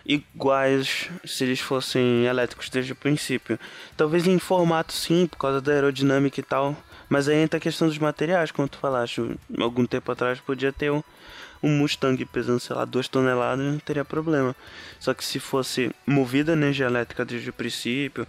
iguais 0.07 1.09
se 1.25 1.45
eles 1.45 1.61
fossem 1.61 2.27
elétricos 2.27 2.69
desde 2.69 2.93
o 2.93 2.97
princípio. 2.97 3.59
Talvez 3.97 4.27
em 4.27 4.39
formato 4.39 4.93
sim, 4.93 5.27
por 5.27 5.39
causa 5.39 5.61
da 5.61 5.73
aerodinâmica 5.73 6.41
e 6.41 6.43
tal. 6.43 6.77
Mas 7.09 7.29
aí 7.29 7.37
entra 7.37 7.59
a 7.59 7.61
questão 7.61 7.89
dos 7.89 7.99
materiais, 7.99 8.51
como 8.51 8.69
tu 8.69 8.79
falaste. 8.79 9.21
Algum 9.59 9.87
tempo 9.87 10.11
atrás 10.11 10.41
podia 10.41 10.73
ter 10.73 10.91
um, 10.91 11.03
um 11.63 11.79
Mustang 11.79 12.23
pesando, 12.27 12.61
sei 12.61 12.75
lá, 12.75 12.85
2 12.85 13.09
toneladas, 13.09 13.65
não 13.65 13.79
teria 13.79 14.05
problema. 14.05 14.55
Só 14.99 15.15
que 15.15 15.25
se 15.25 15.39
fosse 15.39 15.91
movida 16.07 16.53
a 16.53 16.57
energia 16.57 16.87
elétrica 16.87 17.25
desde 17.25 17.51
o 17.51 17.53
princípio, 17.53 18.27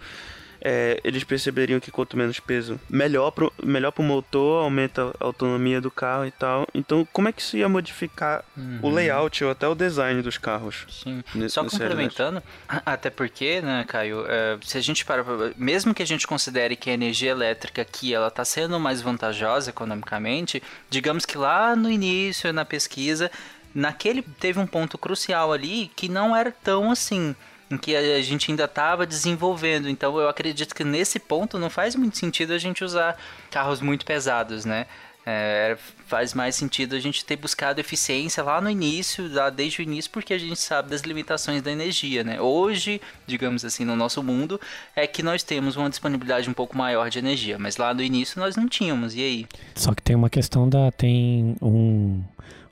é, 0.60 1.00
eles 1.04 1.24
perceberiam 1.24 1.80
que 1.80 1.90
quanto 1.90 2.16
menos 2.16 2.40
peso, 2.40 2.80
melhor 2.88 3.30
pro, 3.30 3.52
melhor 3.62 3.90
pro 3.90 4.02
motor, 4.02 4.64
aumenta 4.64 5.12
a 5.20 5.24
autonomia 5.24 5.80
do 5.80 5.90
carro 5.90 6.26
e 6.26 6.30
tal. 6.30 6.66
Então, 6.74 7.06
como 7.12 7.28
é 7.28 7.32
que 7.32 7.40
isso 7.40 7.56
ia 7.56 7.68
modificar 7.68 8.44
uhum. 8.56 8.80
o 8.82 8.90
layout 8.90 9.44
ou 9.44 9.50
até 9.50 9.66
o 9.68 9.74
design 9.74 10.22
dos 10.22 10.38
carros? 10.38 10.86
Sim. 10.88 11.22
Nesse, 11.34 11.54
Só 11.54 11.64
complementando, 11.64 12.42
até 12.84 13.10
porque, 13.10 13.60
né, 13.60 13.84
Caio, 13.86 14.24
é, 14.26 14.58
se 14.62 14.78
a 14.78 14.80
gente 14.80 15.04
para, 15.04 15.24
mesmo 15.56 15.94
que 15.94 16.02
a 16.02 16.06
gente 16.06 16.26
considere 16.26 16.76
que 16.76 16.90
a 16.90 16.94
energia 16.94 17.30
elétrica 17.30 17.82
aqui 17.82 18.14
ela 18.14 18.28
está 18.28 18.44
sendo 18.44 18.78
mais 18.78 19.00
vantajosa 19.00 19.70
economicamente, 19.70 20.62
digamos 20.90 21.24
que 21.24 21.38
lá 21.38 21.76
no 21.76 21.90
início, 21.90 22.52
na 22.52 22.64
pesquisa, 22.64 23.30
naquele 23.74 24.22
teve 24.22 24.58
um 24.58 24.66
ponto 24.66 24.96
crucial 24.96 25.52
ali 25.52 25.90
que 25.94 26.08
não 26.08 26.34
era 26.34 26.50
tão 26.50 26.90
assim 26.90 27.34
em 27.70 27.76
que 27.76 27.96
a 27.96 28.22
gente 28.22 28.50
ainda 28.50 28.64
estava 28.64 29.06
desenvolvendo. 29.06 29.88
Então 29.88 30.18
eu 30.18 30.28
acredito 30.28 30.74
que 30.74 30.84
nesse 30.84 31.18
ponto 31.18 31.58
não 31.58 31.70
faz 31.70 31.94
muito 31.94 32.16
sentido 32.16 32.52
a 32.52 32.58
gente 32.58 32.84
usar 32.84 33.16
carros 33.50 33.80
muito 33.80 34.04
pesados, 34.04 34.64
né? 34.64 34.86
É, 35.28 35.76
faz 36.06 36.32
mais 36.32 36.54
sentido 36.54 36.94
a 36.94 37.00
gente 37.00 37.24
ter 37.24 37.34
buscado 37.34 37.80
eficiência 37.80 38.44
lá 38.44 38.60
no 38.60 38.70
início, 38.70 39.28
lá 39.34 39.50
desde 39.50 39.80
o 39.80 39.82
início, 39.82 40.08
porque 40.12 40.32
a 40.32 40.38
gente 40.38 40.60
sabe 40.60 40.90
das 40.90 41.00
limitações 41.00 41.60
da 41.60 41.72
energia, 41.72 42.22
né? 42.22 42.40
Hoje, 42.40 43.00
digamos 43.26 43.64
assim, 43.64 43.84
no 43.84 43.96
nosso 43.96 44.22
mundo, 44.22 44.60
é 44.94 45.04
que 45.04 45.24
nós 45.24 45.42
temos 45.42 45.74
uma 45.74 45.90
disponibilidade 45.90 46.48
um 46.48 46.52
pouco 46.52 46.78
maior 46.78 47.10
de 47.10 47.18
energia, 47.18 47.58
mas 47.58 47.76
lá 47.76 47.92
no 47.92 48.04
início 48.04 48.38
nós 48.38 48.54
não 48.54 48.68
tínhamos, 48.68 49.16
e 49.16 49.20
aí? 49.20 49.46
Só 49.74 49.92
que 49.92 50.00
tem 50.00 50.14
uma 50.14 50.30
questão 50.30 50.68
da. 50.68 50.92
tem 50.92 51.56
um, 51.60 52.22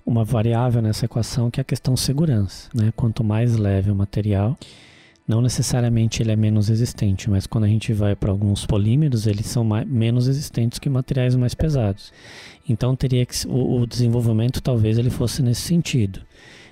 uma 0.04 0.24
variável 0.24 0.82
nessa 0.82 1.06
equação 1.06 1.50
que 1.50 1.60
é 1.60 1.62
a 1.62 1.64
questão 1.64 1.96
segurança, 1.96 2.68
né? 2.74 2.92
Quanto 2.94 3.24
mais 3.24 3.56
leve 3.56 3.90
o 3.90 3.94
material, 3.94 4.56
não 5.26 5.40
necessariamente 5.40 6.22
ele 6.22 6.32
é 6.32 6.36
menos 6.36 6.68
resistente, 6.68 7.30
mas 7.30 7.46
quando 7.46 7.64
a 7.64 7.68
gente 7.68 7.92
vai 7.94 8.14
para 8.14 8.30
alguns 8.30 8.66
polímeros, 8.66 9.26
eles 9.26 9.46
são 9.46 9.64
mais, 9.64 9.86
menos 9.88 10.26
resistentes 10.26 10.78
que 10.78 10.90
materiais 10.90 11.34
mais 11.34 11.54
pesados. 11.54 12.12
Então 12.68 12.94
teria 12.94 13.24
que 13.24 13.34
o, 13.46 13.80
o, 13.80 13.86
desenvolvimento 13.86 14.60
talvez 14.60 14.98
ele 14.98 15.10
fosse 15.10 15.42
nesse 15.42 15.62
sentido, 15.62 16.20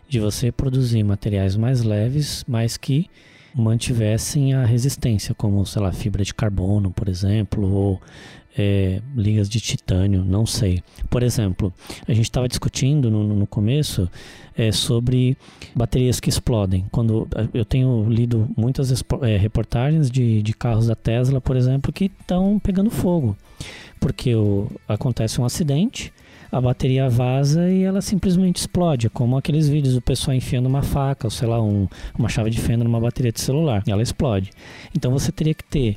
de 0.07 0.21
você 0.21 0.53
produzir 0.53 1.03
materiais 1.03 1.57
mais 1.57 1.83
leves, 1.83 2.45
mas 2.47 2.77
que 2.77 3.09
mantivessem 3.55 4.55
a 4.55 4.65
resistência, 4.65 5.35
como 5.35 5.65
sei 5.65 5.81
lá 5.81 5.93
fibra 5.93 6.25
de 6.25 6.35
carbono, 6.35 6.91
por 6.91 7.09
exemplo, 7.09 7.71
ou 7.71 8.01
é, 8.57 9.01
ligas 9.17 9.49
de 9.49 9.61
titânio, 9.61 10.25
não 10.25 10.45
sei. 10.45 10.83
Por 11.09 11.23
exemplo, 11.23 11.73
a 12.07 12.13
gente 12.13 12.25
estava 12.25 12.49
discutindo 12.49 13.11
no, 13.11 13.23
no 13.23 13.47
começo 13.47 14.11
é, 14.57 14.71
sobre 14.71 15.37
baterias 15.75 16.21
que 16.21 16.29
explodem. 16.29 16.85
Quando 16.91 17.27
eu 17.55 17.65
tenho 17.65 18.07
lido 18.09 18.49
muitas 18.57 19.03
é, 19.23 19.37
reportagens 19.37 20.11
de, 20.11 20.43
de 20.43 20.53
carros 20.53 20.87
da 20.87 20.95
Tesla, 20.95 21.41
por 21.41 21.57
exemplo, 21.57 21.93
que 21.93 22.11
estão 22.21 22.59
pegando 22.59 22.91
fogo, 22.91 23.37
porque 23.99 24.35
o, 24.35 24.71
acontece 24.89 25.41
um 25.41 25.45
acidente 25.45 26.13
a 26.53 26.61
bateria 26.61 27.09
vaza 27.09 27.71
e 27.71 27.83
ela 27.83 28.03
simplesmente 28.03 28.57
explode. 28.57 29.07
É 29.07 29.11
como 29.11 29.39
aqueles 29.39 29.71
vídeos 29.71 29.95
do 29.95 30.03
pessoal 30.03 30.37
enfiando 30.37 30.67
uma 30.67 30.83
faca, 30.83 31.27
ou 31.27 31.31
sei 31.31 31.49
lá, 31.49 31.61
um, 31.63 31.89
uma 32.17 32.29
chave 32.29 32.51
de 32.51 32.61
fenda 32.61 32.85
numa 32.85 33.01
bateria 33.01 33.33
de 33.33 33.41
celular. 33.41 33.83
Ela 33.87 34.03
explode. 34.03 34.51
Então 34.95 35.11
você 35.11 35.33
teria 35.33 35.55
que 35.55 35.65
ter 35.65 35.97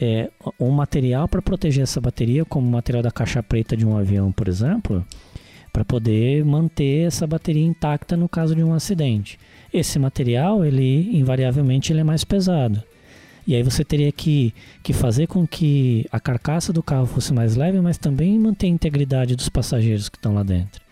é, 0.00 0.30
um 0.58 0.70
material 0.70 1.28
para 1.28 1.42
proteger 1.42 1.82
essa 1.82 2.00
bateria, 2.00 2.44
como 2.44 2.66
o 2.66 2.70
material 2.70 3.02
da 3.02 3.10
caixa 3.10 3.42
preta 3.42 3.76
de 3.76 3.86
um 3.86 3.96
avião, 3.96 4.30
por 4.30 4.48
exemplo, 4.48 5.04
para 5.72 5.84
poder 5.84 6.44
manter 6.44 7.06
essa 7.06 7.26
bateria 7.26 7.64
intacta 7.64 8.16
no 8.16 8.28
caso 8.28 8.54
de 8.54 8.62
um 8.62 8.72
acidente. 8.72 9.38
Esse 9.72 9.98
material, 9.98 10.64
ele 10.64 11.16
invariavelmente 11.16 11.92
ele 11.92 12.00
é 12.00 12.04
mais 12.04 12.24
pesado. 12.24 12.82
E 13.46 13.54
aí 13.54 13.62
você 13.62 13.82
teria 13.82 14.12
que, 14.12 14.52
que 14.82 14.92
fazer 14.92 15.26
com 15.26 15.46
que 15.46 16.06
a 16.12 16.20
carcaça 16.20 16.70
do 16.72 16.82
carro 16.82 17.06
fosse 17.06 17.32
mais 17.32 17.56
leve, 17.56 17.80
mas 17.80 17.96
também 17.96 18.38
manter 18.38 18.66
a 18.66 18.70
integridade 18.70 19.34
dos 19.34 19.48
passageiros 19.48 20.08
que 20.08 20.18
estão 20.18 20.34
lá 20.34 20.42
dentro. 20.42 20.82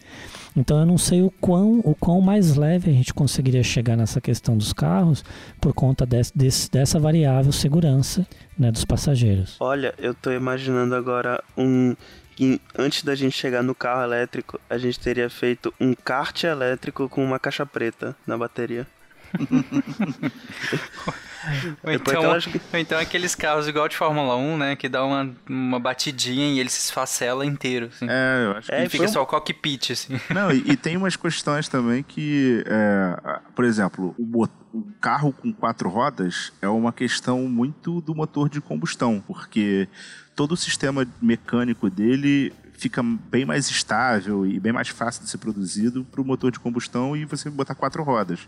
Então 0.56 0.80
eu 0.80 0.86
não 0.86 0.96
sei 0.96 1.20
o 1.20 1.30
quão, 1.30 1.80
o 1.84 1.94
quão 1.94 2.20
mais 2.20 2.56
leve 2.56 2.90
a 2.90 2.94
gente 2.94 3.12
conseguiria 3.12 3.62
chegar 3.62 3.96
nessa 3.96 4.20
questão 4.20 4.56
dos 4.56 4.72
carros 4.72 5.22
por 5.60 5.74
conta 5.74 6.06
desse, 6.06 6.36
desse, 6.36 6.70
dessa 6.70 6.98
variável 6.98 7.52
segurança 7.52 8.26
né, 8.58 8.72
dos 8.72 8.84
passageiros. 8.84 9.56
Olha, 9.60 9.94
eu 9.98 10.12
estou 10.12 10.32
imaginando 10.32 10.94
agora 10.94 11.42
um 11.56 11.94
que 12.34 12.60
antes 12.78 13.02
da 13.02 13.14
gente 13.14 13.36
chegar 13.36 13.62
no 13.62 13.74
carro 13.74 14.02
elétrico, 14.02 14.60
a 14.68 14.76
gente 14.76 15.00
teria 15.00 15.30
feito 15.30 15.72
um 15.80 15.94
kart 15.94 16.44
elétrico 16.44 17.08
com 17.08 17.24
uma 17.24 17.38
caixa 17.38 17.64
preta 17.64 18.14
na 18.26 18.36
bateria. 18.36 18.86
ou, 21.82 21.92
então, 21.92 22.22
ou 22.32 22.78
então 22.78 22.98
aqueles 22.98 23.34
carros 23.34 23.68
igual 23.68 23.88
de 23.88 23.96
Fórmula 23.96 24.36
1, 24.36 24.56
né? 24.56 24.76
Que 24.76 24.88
dá 24.88 25.04
uma, 25.04 25.34
uma 25.48 25.80
batidinha 25.80 26.52
e 26.52 26.60
ele 26.60 26.68
se 26.68 26.80
esfacela 26.80 27.44
inteiro. 27.44 27.86
Assim. 27.86 28.06
É, 28.08 28.44
eu 28.44 28.52
acho 28.52 28.68
que. 28.68 28.74
É, 28.74 28.88
fica 28.88 29.04
um... 29.04 29.08
só 29.08 29.22
o 29.22 29.26
cockpit, 29.26 29.92
assim. 29.92 30.20
Não, 30.30 30.50
e, 30.50 30.64
e, 30.66 30.76
tem 30.76 30.96
umas 30.96 31.16
questões 31.16 31.68
também 31.68 32.02
que, 32.02 32.64
é, 32.66 33.40
por 33.54 33.64
exemplo, 33.64 34.14
o, 34.18 34.44
o 34.72 34.82
carro 35.00 35.32
com 35.32 35.52
quatro 35.52 35.88
rodas 35.88 36.52
é 36.60 36.68
uma 36.68 36.92
questão 36.92 37.42
muito 37.42 38.00
do 38.00 38.14
motor 38.14 38.48
de 38.48 38.60
combustão, 38.60 39.22
porque 39.26 39.88
todo 40.34 40.52
o 40.52 40.56
sistema 40.56 41.06
mecânico 41.20 41.88
dele 41.88 42.52
fica 42.76 43.02
bem 43.02 43.44
mais 43.44 43.70
estável 43.70 44.46
e 44.46 44.60
bem 44.60 44.72
mais 44.72 44.88
fácil 44.88 45.24
de 45.24 45.30
ser 45.30 45.38
produzido 45.38 46.04
para 46.04 46.20
o 46.20 46.24
motor 46.24 46.50
de 46.50 46.60
combustão 46.60 47.16
e 47.16 47.24
você 47.24 47.48
botar 47.48 47.74
quatro 47.74 48.02
rodas. 48.02 48.40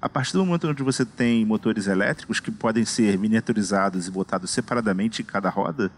A 0.00 0.08
partir 0.08 0.32
do 0.32 0.44
momento 0.44 0.66
onde 0.66 0.82
você 0.82 1.04
tem 1.04 1.44
motores 1.44 1.86
elétricos 1.86 2.40
que 2.40 2.50
podem 2.50 2.86
ser 2.86 3.18
miniaturizados 3.18 4.06
e 4.06 4.10
botados 4.10 4.50
separadamente 4.50 5.20
em 5.20 5.24
cada 5.24 5.50
roda, 5.50 5.90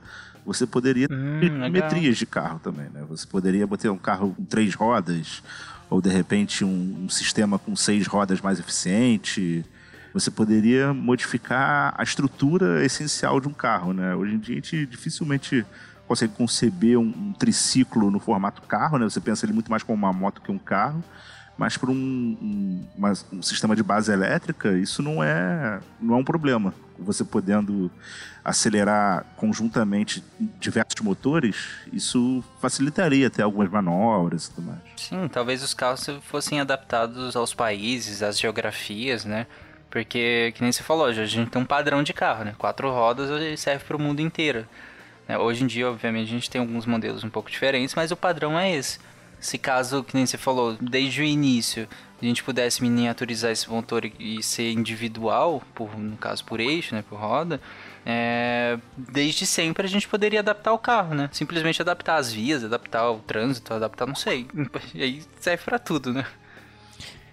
você 0.45 0.67
poderia 0.67 1.07
hum, 1.09 1.39
ter 1.41 1.71
metrias 1.71 2.19
de 2.19 2.27
carro 2.27 2.59
também, 2.59 2.89
né? 2.91 3.05
Você 3.09 3.25
poderia 3.25 3.65
botar 3.65 3.93
um 3.93 3.99
carro 3.99 4.35
com 4.35 4.45
três 4.45 4.75
rodas, 4.75 5.41
ou 5.89 6.01
de 6.01 6.11
repente 6.11 6.65
um, 6.65 7.05
um 7.05 7.09
sistema 7.09 7.61
com 7.61 7.77
seis 7.77 8.09
rodas 8.09 8.41
mais 8.41 8.59
eficiente. 8.59 9.65
Você 10.13 10.33
poderia 10.33 10.93
modificar 10.93 11.95
a 11.97 12.03
estrutura 12.03 12.85
essencial 12.85 13.41
de 13.41 13.47
um 13.47 13.53
carro, 13.53 13.93
né? 13.93 14.17
Hoje 14.17 14.35
em 14.35 14.39
dia 14.39 14.55
a 14.55 14.57
gente 14.57 14.85
dificilmente 14.85 15.65
consegue 16.09 16.35
conceber 16.35 16.99
um, 16.99 17.05
um 17.05 17.33
triciclo 17.33 18.11
no 18.11 18.19
formato 18.19 18.63
carro, 18.63 18.99
né? 18.99 19.05
Você 19.05 19.21
pensa 19.21 19.47
ele 19.47 19.53
muito 19.53 19.71
mais 19.71 19.85
como 19.85 19.97
uma 19.97 20.13
moto 20.13 20.43
que 20.43 20.51
um 20.51 20.59
carro 20.59 21.05
mas 21.63 21.77
para 21.77 21.93
um, 21.93 21.95
um, 21.95 23.13
um, 23.33 23.41
sistema 23.41 23.77
de 23.77 23.85
base 23.85 24.13
elétrica, 24.13 24.73
isso 24.73 25.01
não 25.01 25.23
é, 25.23 25.79
não 26.01 26.17
é 26.17 26.19
um 26.19 26.25
problema. 26.25 26.75
Você 26.99 27.23
podendo 27.23 27.89
acelerar 28.45 29.25
conjuntamente 29.37 30.25
diversos 30.59 31.01
motores, 31.03 31.55
isso 31.93 32.43
facilitaria 32.61 33.29
até 33.29 33.45
algumas 33.45 33.71
manobras 33.71 34.47
e 34.47 34.51
tudo 34.51 34.67
mais. 34.67 34.81
Sim, 34.97 35.29
talvez 35.29 35.63
os 35.63 35.73
carros 35.73 36.05
fossem 36.23 36.59
adaptados 36.59 37.37
aos 37.37 37.55
países, 37.55 38.25
às 38.25 38.41
geografias, 38.41 39.25
né? 39.25 39.47
Porque, 39.89 40.53
que 40.57 40.63
nem 40.63 40.73
você 40.73 40.83
falou, 40.83 41.07
a 41.07 41.13
gente 41.13 41.49
tem 41.49 41.63
um 41.63 41.65
padrão 41.65 42.03
de 42.03 42.13
carro, 42.13 42.43
né? 42.43 42.57
Quatro 42.59 42.91
rodas 42.91 43.31
serve 43.61 43.85
para 43.85 43.97
o 43.97 44.01
mundo 44.01 44.19
inteiro. 44.19 44.67
Né? 45.29 45.39
Hoje 45.39 45.63
em 45.63 45.69
dia, 45.69 45.89
obviamente, 45.89 46.27
a 46.27 46.33
gente 46.33 46.51
tem 46.51 46.61
alguns 46.61 46.87
modelos 46.87 47.23
um 47.23 47.31
pouco 47.31 47.49
diferentes, 47.49 47.95
mas 47.95 48.11
o 48.11 48.17
padrão 48.17 48.59
é 48.59 48.75
esse 48.75 48.99
se 49.43 49.59
caso, 49.59 50.05
que 50.05 50.15
nem 50.15 50.25
você 50.25 50.39
falou, 50.39 50.79
desde 50.81 51.21
o 51.21 51.25
início, 51.25 51.89
a 52.21 52.25
gente 52.25 52.45
pudesse 52.45 52.81
miniaturizar 52.81 53.51
esse 53.51 53.69
motor 53.69 54.05
e 54.19 54.41
ser 54.41 54.71
individual, 54.71 55.61
por, 55.75 55.99
no 55.99 56.17
caso 56.17 56.45
por 56.45 56.61
eixo, 56.61 56.95
né, 56.95 57.03
por 57.07 57.19
roda, 57.19 57.61
é, 58.07 58.79
desde 58.97 59.45
sempre 59.45 59.85
a 59.85 59.91
gente 59.91 60.07
poderia 60.07 60.39
adaptar 60.39 60.73
o 60.73 60.79
carro, 60.79 61.15
né? 61.15 61.29
Simplesmente 61.33 61.83
adaptar 61.83 62.17
as 62.17 62.33
vias, 62.33 62.65
adaptar 62.65 63.11
o 63.11 63.19
trânsito, 63.19 63.75
adaptar, 63.75 64.07
não 64.07 64.15
sei. 64.15 64.47
E 64.95 65.03
aí 65.03 65.23
serve 65.41 65.65
para 65.65 65.79
tudo, 65.79 66.13
né? 66.13 66.25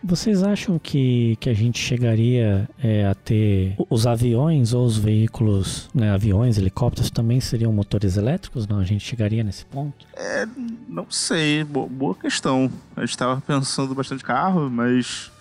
Vocês 0.03 0.43
acham 0.43 0.79
que, 0.79 1.35
que 1.39 1.49
a 1.49 1.53
gente 1.53 1.77
chegaria 1.77 2.69
é, 2.81 3.05
a 3.05 3.13
ter 3.13 3.75
os 3.89 4.07
aviões 4.07 4.73
ou 4.73 4.85
os 4.85 4.97
veículos, 4.97 5.89
né, 5.93 6.12
aviões, 6.12 6.57
helicópteros 6.57 7.12
também 7.12 7.41
seriam 7.41 7.71
motores 7.73 8.15
elétricos? 8.15 8.65
Não, 8.67 8.79
a 8.79 8.85
gente 8.85 9.05
chegaria 9.05 9.43
nesse 9.43 9.65
ponto? 9.65 10.05
É, 10.15 10.47
não 10.88 11.09
sei, 11.09 11.63
boa, 11.63 11.88
boa 11.88 12.15
questão. 12.15 12.71
A 12.95 13.01
gente 13.01 13.12
estava 13.12 13.41
pensando 13.41 13.93
bastante 13.93 14.23
carro, 14.23 14.69
mas 14.69 15.31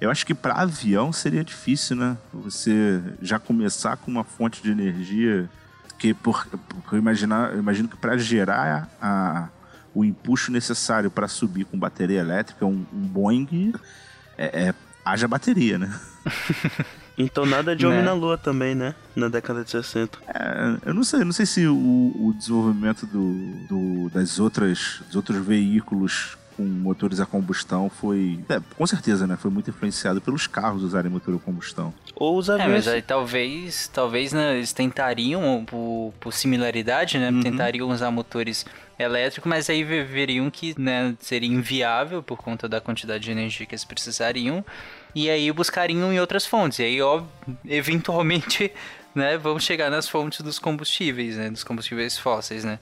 eu 0.00 0.10
acho 0.10 0.26
que 0.26 0.34
para 0.34 0.54
avião 0.54 1.12
seria 1.12 1.42
difícil, 1.42 1.96
né? 1.96 2.18
Você 2.34 3.00
já 3.22 3.38
começar 3.38 3.96
com 3.96 4.10
uma 4.10 4.24
fonte 4.24 4.62
de 4.62 4.70
energia 4.70 5.48
que 5.98 6.12
por, 6.12 6.46
por 6.84 6.98
imaginar, 6.98 7.52
eu 7.52 7.60
imagino 7.60 7.88
que 7.88 7.96
para 7.96 8.18
gerar 8.18 8.88
a 9.00 9.48
o 9.94 10.04
empuxo 10.04 10.50
necessário 10.50 11.10
para 11.10 11.28
subir 11.28 11.64
com 11.64 11.78
bateria 11.78 12.20
elétrica, 12.20 12.64
um, 12.64 12.84
um 12.92 13.00
Boeing, 13.00 13.72
é, 14.36 14.68
é, 14.68 14.74
haja 15.04 15.28
bateria, 15.28 15.78
né? 15.78 16.00
Então 17.18 17.44
nada 17.44 17.76
de 17.76 17.86
Homem 17.86 17.98
né? 17.98 18.06
na 18.06 18.14
Lua 18.14 18.38
também, 18.38 18.74
né? 18.74 18.94
Na 19.14 19.28
década 19.28 19.62
de 19.62 19.70
60. 19.70 20.18
É, 20.26 20.88
eu 20.88 20.94
não 20.94 21.04
sei, 21.04 21.20
não 21.24 21.32
sei 21.32 21.44
se 21.44 21.66
o, 21.66 21.74
o 21.74 22.34
desenvolvimento 22.38 23.06
do, 23.06 23.34
do, 23.68 24.10
das 24.10 24.38
outras, 24.38 25.02
dos 25.06 25.16
outros 25.16 25.44
veículos 25.44 26.38
com 26.62 26.68
motores 26.68 27.18
a 27.18 27.26
combustão 27.26 27.90
foi. 27.90 28.38
É, 28.48 28.60
com 28.76 28.86
certeza, 28.86 29.26
né? 29.26 29.36
Foi 29.36 29.50
muito 29.50 29.70
influenciado 29.70 30.20
pelos 30.20 30.46
carros 30.46 30.82
usarem 30.82 31.10
motor 31.10 31.34
a 31.34 31.38
combustão. 31.38 31.92
Ou 32.14 32.38
os 32.38 32.48
aviões. 32.48 32.70
É, 32.70 32.74
mas 32.74 32.88
aí 32.88 33.02
talvez, 33.02 33.88
talvez 33.88 34.32
né, 34.32 34.56
eles 34.56 34.72
tentariam, 34.72 35.64
por, 35.66 36.14
por 36.20 36.32
similaridade, 36.32 37.18
né? 37.18 37.30
Uhum. 37.30 37.40
Tentariam 37.40 37.88
usar 37.88 38.10
motores 38.10 38.64
elétricos, 38.98 39.48
mas 39.48 39.68
aí 39.68 39.82
veriam 39.82 40.48
que 40.50 40.80
né, 40.80 41.14
seria 41.18 41.48
inviável 41.48 42.22
por 42.22 42.38
conta 42.38 42.68
da 42.68 42.80
quantidade 42.80 43.24
de 43.24 43.32
energia 43.32 43.66
que 43.66 43.74
eles 43.74 43.84
precisariam. 43.84 44.64
E 45.14 45.28
aí 45.28 45.50
buscariam 45.50 46.12
em 46.12 46.20
outras 46.20 46.46
fontes. 46.46 46.78
E 46.78 46.84
aí, 46.84 47.02
ó, 47.02 47.22
eventualmente, 47.64 48.72
né, 49.14 49.36
vamos 49.36 49.64
chegar 49.64 49.90
nas 49.90 50.08
fontes 50.08 50.40
dos 50.42 50.58
combustíveis, 50.58 51.36
né? 51.36 51.50
Dos 51.50 51.64
combustíveis 51.64 52.16
fósseis, 52.16 52.64
né? 52.64 52.78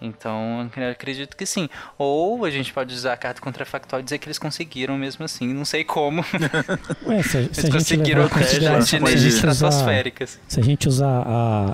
Então, 0.00 0.70
eu 0.76 0.90
acredito 0.90 1.36
que 1.36 1.44
sim. 1.44 1.68
Ou 1.98 2.44
a 2.44 2.50
gente 2.50 2.72
pode 2.72 2.94
usar 2.94 3.14
a 3.14 3.16
carta 3.16 3.40
contrafactual 3.40 4.00
e 4.00 4.04
dizer 4.04 4.18
que 4.18 4.26
eles 4.26 4.38
conseguiram 4.38 4.96
mesmo 4.96 5.24
assim. 5.24 5.52
Não 5.52 5.64
sei 5.64 5.82
como. 5.84 6.24
Ué, 7.06 7.22
se, 7.22 7.28
se 7.30 7.36
eles 7.38 7.56
gente 7.56 7.72
conseguiram 7.72 8.22
levar 8.22 8.36
em 8.36 8.38
consideração- 8.44 8.78
quantidade 8.78 8.84
de 8.84 8.88
se 8.88 8.96
a 8.96 8.98
gente 8.98 9.08
energias 9.10 9.34
estratosféricas. 9.34 10.40
Se 10.46 10.60
a 10.60 10.62
gente 10.62 10.88
usar 10.88 11.24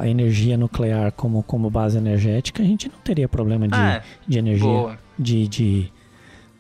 a 0.01 0.09
energia 0.09 0.57
nuclear 0.57 1.13
como, 1.13 1.43
como 1.43 1.69
base 1.71 1.99
energética, 1.99 2.63
a 2.63 2.67
gente 2.67 2.89
não 2.89 2.99
teria 3.05 3.29
problema 3.29 3.69
de, 3.69 3.75
Ah, 3.75 4.03
de 4.27 4.39
energia. 4.39 4.65
boa. 4.67 4.99
De, 5.19 5.47
de, 5.47 5.93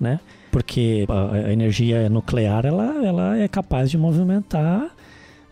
né? 0.00 0.20
Porque 0.50 1.04
a, 1.08 1.48
a 1.48 1.52
energia 1.52 2.08
nuclear 2.08 2.64
ela, 2.64 3.04
ela 3.04 3.38
é 3.38 3.48
capaz 3.48 3.90
de 3.90 3.98
movimentar 3.98 4.88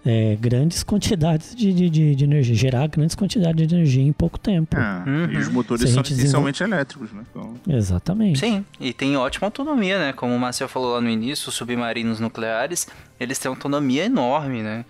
é, 0.04 0.36
grandes 0.40 0.82
quantidades 0.82 1.54
de, 1.54 1.72
de, 1.72 1.88
de, 1.88 2.14
de 2.14 2.24
energia, 2.24 2.54
gerar 2.54 2.88
grandes 2.88 3.14
quantidades 3.14 3.66
de 3.66 3.74
energia 3.74 4.02
em 4.02 4.12
pouco 4.12 4.38
tempo. 4.38 4.76
É, 4.76 5.08
Uhum. 5.08 5.32
E 5.32 5.36
os 5.38 5.48
motores 5.48 5.88
são 5.90 6.02
essencialmente 6.02 6.62
elétricos, 6.62 7.12
né? 7.12 7.22
Então, 7.30 7.54
Exatamente. 7.68 8.38
Sim, 8.40 8.64
e 8.80 8.92
tem 8.92 9.16
ótima 9.16 9.46
autonomia, 9.46 9.98
né? 9.98 10.12
Como 10.12 10.34
o 10.34 10.38
Marcel 10.38 10.68
falou 10.68 10.94
lá 10.94 11.00
no 11.00 11.08
início, 11.08 11.48
os 11.48 11.54
submarinos 11.54 12.18
nucleares, 12.20 12.86
eles 13.20 13.38
têm 13.38 13.48
autonomia 13.48 14.04
enorme, 14.04 14.62
né? 14.62 14.84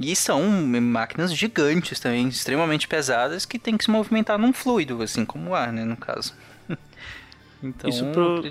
E 0.00 0.14
são 0.14 0.42
máquinas 0.80 1.34
gigantes 1.34 1.98
também, 1.98 2.28
extremamente 2.28 2.86
pesadas, 2.86 3.44
que 3.44 3.58
tem 3.58 3.76
que 3.76 3.84
se 3.84 3.90
movimentar 3.90 4.38
num 4.38 4.52
fluido, 4.52 5.02
assim 5.02 5.24
como 5.24 5.50
o 5.50 5.54
ar, 5.56 5.72
né, 5.72 5.84
no 5.84 5.96
caso. 5.96 6.32
então, 7.62 7.90
Isso 7.90 8.04
pro- 8.06 8.42
que... 8.42 8.50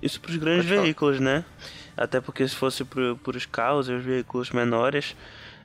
Isso 0.00 0.20
para 0.20 0.30
os 0.30 0.36
grandes 0.36 0.68
falar. 0.68 0.82
veículos, 0.82 1.20
né? 1.20 1.44
Até 1.96 2.20
porque 2.20 2.46
se 2.46 2.54
fosse 2.54 2.84
para 2.84 3.36
os 3.36 3.44
carros 3.46 3.88
e 3.88 3.92
os 3.92 4.04
veículos 4.04 4.50
menores, 4.50 5.16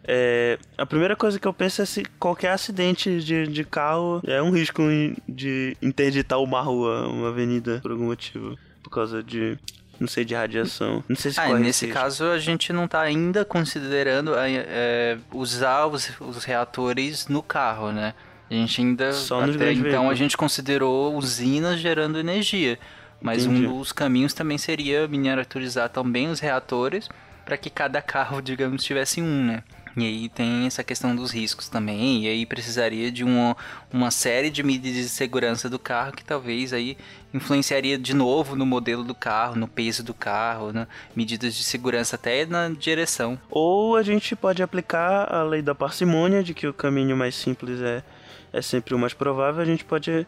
é, 0.05 0.57
a 0.77 0.85
primeira 0.85 1.15
coisa 1.15 1.39
que 1.39 1.47
eu 1.47 1.53
penso 1.53 1.81
é 1.81 1.85
se 1.85 2.03
qualquer 2.19 2.51
acidente 2.51 3.19
de, 3.21 3.47
de 3.47 3.63
carro 3.63 4.21
é 4.25 4.41
um 4.41 4.51
risco 4.51 4.81
de 5.27 5.77
interditar 5.81 6.39
uma 6.41 6.61
rua, 6.61 7.07
uma 7.07 7.29
avenida, 7.29 7.79
por 7.81 7.91
algum 7.91 8.05
motivo. 8.05 8.57
Por 8.83 8.89
causa 8.89 9.23
de, 9.23 9.57
não 9.99 10.07
sei, 10.07 10.25
de 10.25 10.35
radiação. 10.35 11.03
Não 11.07 11.15
sei 11.15 11.31
se 11.31 11.39
Ah, 11.39 11.57
nesse 11.57 11.85
risco. 11.85 11.99
caso 11.99 12.25
a 12.25 12.37
gente 12.37 12.73
não 12.73 12.85
está 12.85 13.01
ainda 13.01 13.45
considerando 13.45 14.35
é, 14.35 14.51
é, 14.67 15.17
usar 15.31 15.87
os, 15.87 16.11
os 16.19 16.43
reatores 16.43 17.27
no 17.27 17.41
carro, 17.41 17.91
né? 17.91 18.13
A 18.51 18.53
gente 18.53 18.81
ainda 18.81 19.13
Só 19.13 19.39
até 19.41 19.71
então 19.71 19.87
a 19.87 19.89
veículos. 19.89 20.17
gente 20.17 20.37
considerou 20.37 21.15
usinas 21.15 21.79
gerando 21.79 22.19
energia, 22.19 22.77
mas 23.21 23.45
Entendi. 23.45 23.65
um 23.65 23.79
dos 23.79 23.91
caminhos 23.93 24.33
também 24.33 24.57
seria 24.57 25.07
miniaturizar 25.07 25.89
também 25.89 26.27
os 26.29 26.39
reatores 26.41 27.09
para 27.45 27.57
que 27.57 27.69
cada 27.69 28.01
carro, 28.01 28.41
digamos, 28.43 28.83
tivesse 28.83 29.21
um, 29.21 29.45
né? 29.45 29.63
E 29.95 30.03
aí 30.03 30.29
tem 30.29 30.65
essa 30.65 30.83
questão 30.83 31.15
dos 31.15 31.31
riscos 31.31 31.69
também, 31.69 32.23
e 32.23 32.27
aí 32.27 32.45
precisaria 32.45 33.11
de 33.11 33.23
uma, 33.23 33.55
uma 33.91 34.09
série 34.09 34.49
de 34.49 34.63
medidas 34.63 35.03
de 35.03 35.09
segurança 35.09 35.69
do 35.69 35.77
carro 35.77 36.13
que 36.13 36.23
talvez 36.23 36.73
aí 36.73 36.97
influenciaria 37.31 37.97
de 37.97 38.13
novo 38.13 38.55
no 38.55 38.65
modelo 38.65 39.03
do 39.03 39.13
carro, 39.13 39.55
no 39.55 39.67
peso 39.67 40.03
do 40.03 40.13
carro, 40.13 40.71
né? 40.71 40.87
medidas 41.15 41.53
de 41.53 41.63
segurança 41.63 42.15
até 42.15 42.43
na 42.45 42.69
direção. 42.69 43.39
Ou 43.51 43.95
a 43.95 44.01
gente 44.01 44.35
pode 44.35 44.63
aplicar 44.63 45.31
a 45.31 45.43
lei 45.43 45.61
da 45.61 45.75
parcimônia, 45.75 46.43
de 46.43 46.55
que 46.55 46.65
o 46.65 46.73
caminho 46.73 47.15
mais 47.15 47.35
simples 47.35 47.79
é, 47.79 48.03
é 48.51 48.61
sempre 48.61 48.95
o 48.95 48.99
mais 48.99 49.13
provável. 49.13 49.61
A 49.61 49.65
gente 49.65 49.85
pode 49.85 50.25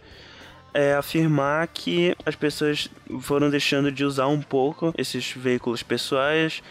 é, 0.75 0.93
afirmar 0.93 1.65
que 1.69 2.13
as 2.25 2.35
pessoas 2.35 2.89
foram 3.21 3.49
deixando 3.49 3.89
de 3.89 4.03
usar 4.03 4.27
um 4.27 4.41
pouco 4.41 4.93
esses 4.97 5.31
veículos 5.31 5.81
pessoais, 5.81 6.61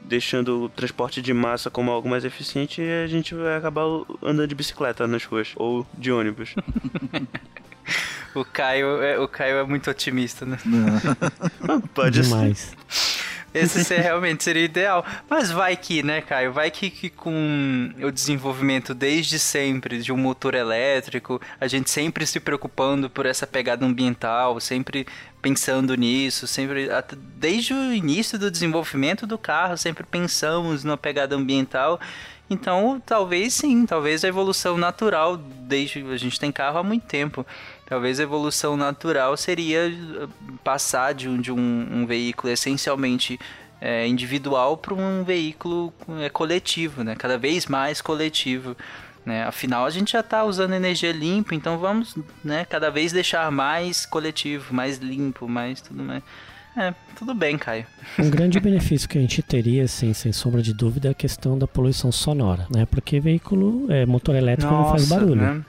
deixando 0.00 0.64
o 0.64 0.68
transporte 0.70 1.20
de 1.20 1.34
massa 1.34 1.70
como 1.70 1.90
algo 1.90 2.08
mais 2.08 2.24
eficiente 2.24 2.80
e 2.80 3.04
a 3.04 3.06
gente 3.06 3.34
vai 3.34 3.56
acabar 3.56 3.84
andando 4.22 4.48
de 4.48 4.54
bicicleta 4.54 5.06
nas 5.06 5.24
ruas 5.24 5.52
ou 5.56 5.86
de 5.96 6.10
ônibus. 6.10 6.54
O 8.32 8.44
Caio 8.44 9.02
é, 9.02 9.18
o 9.18 9.26
Caio 9.26 9.56
é 9.56 9.64
muito 9.64 9.90
otimista, 9.90 10.46
né? 10.46 10.56
Pode 11.92 12.22
ser. 12.22 12.76
Esse 13.52 13.84
ser- 13.84 14.00
realmente 14.02 14.44
seria 14.44 14.64
ideal. 14.64 15.04
Mas 15.28 15.50
vai 15.50 15.76
que, 15.76 16.02
né, 16.02 16.20
Caio? 16.20 16.52
Vai 16.52 16.70
que, 16.70 16.90
que 16.90 17.10
com 17.10 17.90
o 18.02 18.10
desenvolvimento 18.10 18.94
desde 18.94 19.38
sempre 19.38 20.00
de 20.00 20.12
um 20.12 20.16
motor 20.16 20.54
elétrico, 20.54 21.40
a 21.60 21.66
gente 21.66 21.90
sempre 21.90 22.26
se 22.26 22.40
preocupando 22.40 23.10
por 23.10 23.26
essa 23.26 23.46
pegada 23.46 23.84
ambiental, 23.84 24.60
sempre 24.60 25.06
pensando 25.42 25.94
nisso, 25.94 26.46
sempre 26.46 26.88
desde 27.36 27.72
o 27.72 27.92
início 27.92 28.38
do 28.38 28.50
desenvolvimento 28.50 29.26
do 29.26 29.38
carro, 29.38 29.76
sempre 29.76 30.04
pensamos 30.04 30.84
na 30.84 30.96
pegada 30.96 31.34
ambiental. 31.34 31.98
Então, 32.48 33.00
talvez 33.06 33.54
sim, 33.54 33.86
talvez 33.86 34.24
a 34.24 34.28
evolução 34.28 34.76
natural, 34.76 35.36
desde 35.36 36.04
a 36.04 36.16
gente 36.16 36.38
tem 36.38 36.50
carro 36.50 36.78
há 36.78 36.82
muito 36.82 37.06
tempo. 37.06 37.46
Talvez 37.90 38.20
a 38.20 38.22
evolução 38.22 38.76
natural 38.76 39.36
seria 39.36 39.88
eh, 39.88 40.28
passar 40.62 41.12
de 41.12 41.28
um, 41.28 41.40
de 41.40 41.50
um, 41.50 41.88
um 41.90 42.06
veículo 42.06 42.52
essencialmente 42.52 43.36
eh, 43.80 44.06
individual 44.06 44.76
para 44.76 44.94
um 44.94 45.24
veículo 45.24 45.92
eh, 46.20 46.28
coletivo, 46.28 47.02
né? 47.02 47.16
Cada 47.16 47.36
vez 47.36 47.66
mais 47.66 48.00
coletivo. 48.00 48.76
Né? 49.26 49.42
Afinal, 49.42 49.84
a 49.84 49.90
gente 49.90 50.12
já 50.12 50.20
está 50.20 50.44
usando 50.44 50.72
energia 50.72 51.10
limpa, 51.10 51.52
então 51.52 51.78
vamos 51.78 52.16
né, 52.44 52.64
cada 52.64 52.90
vez 52.92 53.10
deixar 53.10 53.50
mais 53.50 54.06
coletivo, 54.06 54.72
mais 54.72 54.98
limpo, 54.98 55.48
mais 55.48 55.80
tudo 55.80 56.04
mais. 56.04 56.22
É, 56.76 56.94
tudo 57.18 57.34
bem, 57.34 57.58
Caio. 57.58 57.84
Um 58.20 58.30
grande 58.30 58.60
benefício 58.60 59.08
que 59.08 59.18
a 59.18 59.20
gente 59.20 59.42
teria, 59.42 59.82
assim, 59.82 60.14
sem 60.14 60.32
sombra 60.32 60.62
de 60.62 60.72
dúvida, 60.72 61.08
é 61.08 61.10
a 61.10 61.14
questão 61.14 61.58
da 61.58 61.66
poluição 61.66 62.12
sonora, 62.12 62.68
né? 62.72 62.86
Porque 62.86 63.18
veículo, 63.18 63.90
é, 63.90 64.06
motor 64.06 64.36
elétrico 64.36 64.72
não 64.72 64.90
faz 64.90 65.08
barulho. 65.08 65.34
né? 65.34 65.64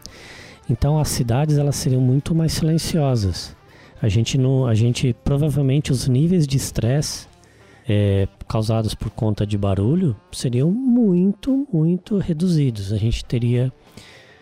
Então 0.69 1.00
as 1.00 1.10
cidades 1.10 1.58
elas 1.58 1.76
seriam 1.76 2.02
muito 2.02 2.34
mais 2.34 2.54
silenciosas. 2.54 3.56
A 4.02 4.08
gente 4.08 4.38
não, 4.38 4.65
a 4.65 4.74
gente 4.74 5.15
provavelmente 5.24 5.91
os 5.91 6.08
níveis 6.08 6.47
de 6.47 6.58
estresse 6.58 7.28
é, 7.88 8.28
causados 8.47 8.95
por 8.95 9.10
conta 9.10 9.45
de 9.45 9.58
barulho 9.58 10.15
seriam 10.32 10.71
muito, 10.71 11.67
muito 11.71 12.17
reduzidos. 12.17 12.91
A 12.91 12.97
gente 12.97 13.24
teria 13.24 13.71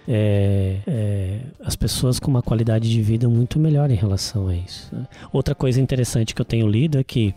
é, 0.07 0.77
é, 0.87 1.39
as 1.63 1.75
pessoas 1.75 2.19
com 2.19 2.31
uma 2.31 2.41
qualidade 2.41 2.89
de 2.89 3.01
vida 3.01 3.27
muito 3.29 3.59
melhor 3.59 3.91
em 3.91 3.95
relação 3.95 4.47
a 4.47 4.55
isso. 4.55 4.89
né? 4.93 5.05
Outra 5.31 5.53
coisa 5.53 5.79
interessante 5.79 6.33
que 6.33 6.41
eu 6.41 6.45
tenho 6.45 6.67
lido 6.67 6.97
é 6.97 7.03
que 7.03 7.35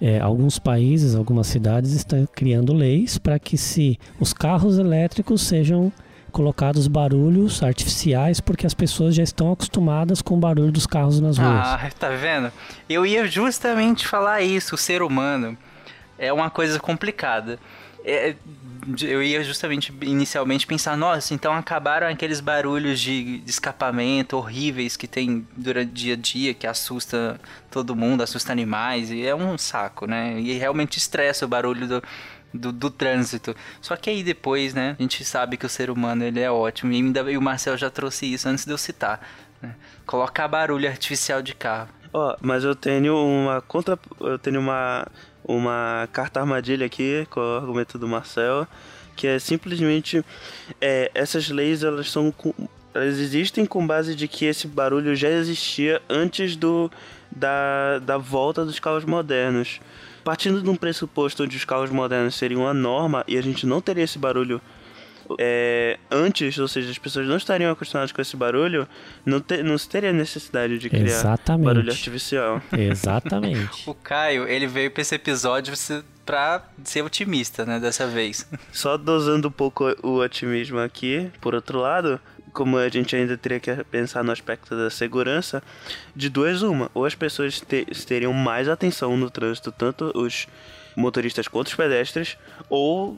é, 0.00 0.20
alguns 0.20 0.58
países, 0.58 1.14
algumas 1.14 1.48
cidades 1.48 1.92
estão 1.92 2.26
criando 2.32 2.72
leis 2.72 3.18
para 3.18 3.38
que 3.38 3.56
se 3.56 3.98
os 4.20 4.32
carros 4.32 4.78
elétricos 4.78 5.42
sejam 5.42 5.92
colocados 6.30 6.86
barulhos 6.86 7.62
artificiais 7.62 8.40
porque 8.40 8.66
as 8.66 8.74
pessoas 8.74 9.14
já 9.14 9.22
estão 9.22 9.52
acostumadas 9.52 10.22
com 10.22 10.34
o 10.34 10.38
barulho 10.38 10.72
dos 10.72 10.86
carros 10.86 11.20
nas 11.20 11.38
ruas. 11.38 11.66
Ah, 11.66 11.90
tá 11.98 12.10
vendo? 12.10 12.52
Eu 12.88 13.04
ia 13.04 13.26
justamente 13.26 14.06
falar 14.06 14.42
isso. 14.42 14.74
O 14.74 14.78
ser 14.78 15.02
humano 15.02 15.56
é 16.18 16.32
uma 16.32 16.50
coisa 16.50 16.78
complicada. 16.78 17.58
É, 18.04 18.34
eu 19.02 19.22
ia 19.22 19.42
justamente 19.44 19.92
inicialmente 20.02 20.66
pensar, 20.66 20.96
nossa, 20.96 21.34
então 21.34 21.52
acabaram 21.52 22.06
aqueles 22.08 22.40
barulhos 22.40 23.00
de, 23.00 23.38
de 23.38 23.50
escapamento 23.50 24.36
horríveis 24.36 24.96
que 24.96 25.06
tem 25.06 25.46
durante 25.56 25.90
o 25.90 25.92
dia 25.92 26.14
a 26.14 26.16
dia, 26.16 26.54
que 26.54 26.66
assusta 26.66 27.38
todo 27.70 27.94
mundo, 27.94 28.22
assusta 28.22 28.52
animais, 28.52 29.10
e 29.10 29.26
é 29.26 29.34
um 29.34 29.58
saco, 29.58 30.06
né? 30.06 30.40
E 30.40 30.56
realmente 30.56 30.96
estressa 30.96 31.44
o 31.44 31.48
barulho 31.48 31.86
do, 31.86 32.02
do, 32.52 32.72
do 32.72 32.90
trânsito. 32.90 33.54
Só 33.80 33.96
que 33.96 34.10
aí 34.10 34.22
depois, 34.22 34.74
né, 34.74 34.96
a 34.98 35.02
gente 35.02 35.24
sabe 35.24 35.56
que 35.56 35.66
o 35.66 35.68
ser 35.68 35.90
humano 35.90 36.24
ele 36.24 36.40
é 36.40 36.50
ótimo, 36.50 36.92
e, 36.92 36.96
ainda, 36.96 37.30
e 37.30 37.36
o 37.36 37.42
Marcel 37.42 37.76
já 37.76 37.90
trouxe 37.90 38.32
isso 38.32 38.48
antes 38.48 38.64
de 38.64 38.72
eu 38.72 38.78
citar. 38.78 39.20
Né? 39.60 39.74
Colocar 40.06 40.48
barulho 40.48 40.88
artificial 40.88 41.42
de 41.42 41.54
carro. 41.54 41.88
Ó, 42.12 42.36
mas 42.40 42.64
eu 42.64 42.74
tenho 42.74 43.16
uma 43.16 43.60
contra. 43.60 43.98
Eu 44.20 44.38
tenho 44.38 44.60
uma. 44.60 45.06
Uma 45.44 46.06
carta 46.12 46.40
armadilha 46.40 46.84
aqui 46.84 47.26
com 47.30 47.40
o 47.40 47.56
argumento 47.56 47.98
do 47.98 48.06
Marcel. 48.06 48.66
Que 49.16 49.26
é 49.26 49.38
simplesmente. 49.38 50.24
É, 50.80 51.10
essas 51.14 51.48
leis 51.48 51.82
elas 51.82 52.10
são. 52.10 52.32
Elas 52.94 53.18
existem 53.18 53.66
com 53.66 53.86
base 53.86 54.14
de 54.14 54.26
que 54.26 54.44
esse 54.44 54.66
barulho 54.66 55.14
já 55.14 55.28
existia 55.28 56.00
antes 56.08 56.56
do. 56.56 56.90
Da, 57.30 57.98
da 57.98 58.16
volta 58.16 58.64
dos 58.64 58.80
carros 58.80 59.04
modernos. 59.04 59.80
Partindo 60.28 60.60
de 60.60 60.68
um 60.68 60.76
pressuposto 60.76 61.42
onde 61.42 61.56
os 61.56 61.64
carros 61.64 61.88
modernos 61.88 62.34
seriam 62.34 62.68
a 62.68 62.74
norma 62.74 63.24
e 63.26 63.38
a 63.38 63.40
gente 63.40 63.64
não 63.64 63.80
teria 63.80 64.04
esse 64.04 64.18
barulho 64.18 64.60
é, 65.38 65.98
antes, 66.10 66.58
ou 66.58 66.68
seja, 66.68 66.90
as 66.90 66.98
pessoas 66.98 67.26
não 67.26 67.38
estariam 67.38 67.72
acostumadas 67.72 68.12
com 68.12 68.20
esse 68.20 68.36
barulho, 68.36 68.86
não, 69.24 69.40
te, 69.40 69.62
não 69.62 69.78
se 69.78 69.88
teria 69.88 70.12
necessidade 70.12 70.76
de 70.76 70.90
criar 70.90 71.04
Exatamente. 71.04 71.64
barulho 71.64 71.90
artificial. 71.90 72.60
Exatamente. 72.76 73.88
O 73.88 73.94
Caio, 73.94 74.46
ele 74.46 74.66
veio 74.66 74.90
pra 74.90 75.00
esse 75.00 75.14
episódio 75.14 75.72
pra 76.26 76.62
ser 76.84 77.00
otimista, 77.00 77.64
né, 77.64 77.80
dessa 77.80 78.06
vez. 78.06 78.46
Só 78.70 78.98
dosando 78.98 79.48
um 79.48 79.50
pouco 79.50 79.96
o 80.02 80.18
otimismo 80.18 80.78
aqui, 80.78 81.30
por 81.40 81.54
outro 81.54 81.78
lado, 81.78 82.20
como 82.52 82.76
a 82.76 82.88
gente 82.88 83.14
ainda 83.16 83.36
teria 83.36 83.60
que 83.60 83.72
pensar 83.84 84.22
no 84.24 84.32
aspecto 84.32 84.76
da 84.76 84.90
segurança, 84.90 85.62
de 86.14 86.28
duas 86.28 86.62
uma, 86.62 86.90
ou 86.94 87.04
as 87.04 87.14
pessoas 87.14 87.60
te- 87.60 87.84
teriam 88.06 88.32
mais 88.32 88.68
atenção 88.68 89.16
no 89.16 89.30
trânsito, 89.30 89.70
tanto 89.72 90.10
os 90.14 90.46
motoristas 90.96 91.46
quanto 91.46 91.68
os 91.68 91.74
pedestres, 91.74 92.36
ou 92.68 93.16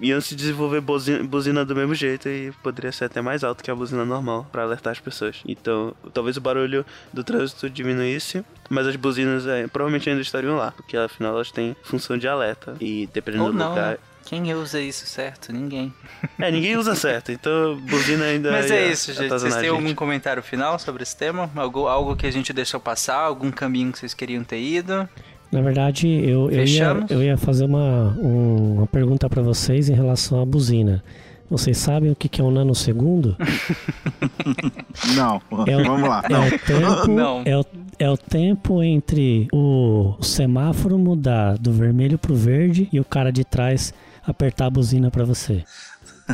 iam 0.00 0.20
se 0.22 0.34
desenvolver 0.34 0.80
buzina, 0.80 1.22
buzina 1.22 1.64
do 1.64 1.76
mesmo 1.76 1.94
jeito 1.94 2.28
e 2.28 2.50
poderia 2.62 2.90
ser 2.90 3.04
até 3.04 3.20
mais 3.20 3.44
alto 3.44 3.62
que 3.62 3.70
a 3.70 3.74
buzina 3.74 4.04
normal 4.06 4.46
para 4.50 4.62
alertar 4.62 4.92
as 4.92 4.98
pessoas. 5.00 5.36
Então, 5.46 5.94
talvez 6.14 6.38
o 6.38 6.40
barulho 6.40 6.86
do 7.12 7.22
trânsito 7.22 7.68
diminuísse, 7.68 8.42
mas 8.70 8.86
as 8.86 8.96
buzinas 8.96 9.46
é, 9.46 9.66
provavelmente 9.66 10.08
ainda 10.08 10.22
estariam 10.22 10.56
lá, 10.56 10.72
porque 10.72 10.96
afinal 10.96 11.34
elas 11.34 11.50
têm 11.52 11.76
função 11.82 12.16
de 12.16 12.26
alerta 12.26 12.74
e 12.80 13.06
dependendo 13.12 13.44
Ou 13.44 13.52
do 13.52 13.58
não, 13.58 13.68
lugar. 13.70 13.92
né? 13.92 13.98
Quem 14.28 14.52
usa 14.54 14.80
isso 14.80 15.06
certo? 15.06 15.52
Ninguém. 15.52 15.92
É, 16.38 16.50
ninguém 16.50 16.76
usa 16.76 16.94
certo, 16.94 17.32
então 17.32 17.76
buzina 17.88 18.26
ainda 18.26 18.50
Mas 18.52 18.70
é 18.70 18.90
isso, 18.90 19.12
gente. 19.14 19.28
Vocês 19.30 19.54
têm 19.54 19.64
gente. 19.64 19.74
algum 19.74 19.94
comentário 19.94 20.42
final 20.42 20.78
sobre 20.78 21.02
esse 21.02 21.16
tema? 21.16 21.50
Algo, 21.56 21.86
algo 21.88 22.14
que 22.14 22.26
a 22.26 22.30
gente 22.30 22.52
deixou 22.52 22.78
passar? 22.78 23.20
Algum 23.20 23.50
caminho 23.50 23.90
que 23.90 23.98
vocês 23.98 24.12
queriam 24.12 24.44
ter 24.44 24.60
ido? 24.60 25.08
Na 25.50 25.62
verdade, 25.62 26.06
eu, 26.06 26.50
eu, 26.50 26.62
ia, 26.64 27.06
eu 27.08 27.22
ia 27.22 27.38
fazer 27.38 27.64
uma, 27.64 28.14
um- 28.18 28.74
uma 28.78 28.86
pergunta 28.86 29.30
pra 29.30 29.40
vocês 29.40 29.88
em 29.88 29.94
relação 29.94 30.42
à 30.42 30.44
buzina. 30.44 31.02
Vocês 31.50 31.78
sabem 31.78 32.10
o 32.10 32.16
que 32.16 32.28
que 32.28 32.40
é 32.40 32.44
um 32.44 32.50
nanosegundo? 32.50 33.36
Não, 35.16 35.40
É 35.66 35.76
o, 35.76 35.84
vamos 35.84 36.08
lá. 36.08 36.22
é 36.24 36.32
Não. 36.32 36.46
o 36.46 36.50
tempo, 36.58 37.08
Não. 37.10 37.42
É, 37.44 37.56
o, 37.58 37.64
é 37.98 38.10
o 38.10 38.16
tempo 38.16 38.82
entre 38.82 39.48
o, 39.52 40.14
o 40.18 40.22
semáforo 40.22 40.98
mudar 40.98 41.56
do 41.58 41.72
vermelho 41.72 42.18
pro 42.18 42.34
verde 42.34 42.88
e 42.92 43.00
o 43.00 43.04
cara 43.04 43.30
de 43.32 43.44
trás 43.44 43.92
apertar 44.26 44.66
a 44.66 44.70
buzina 44.70 45.10
pra 45.10 45.24
você. 45.24 45.64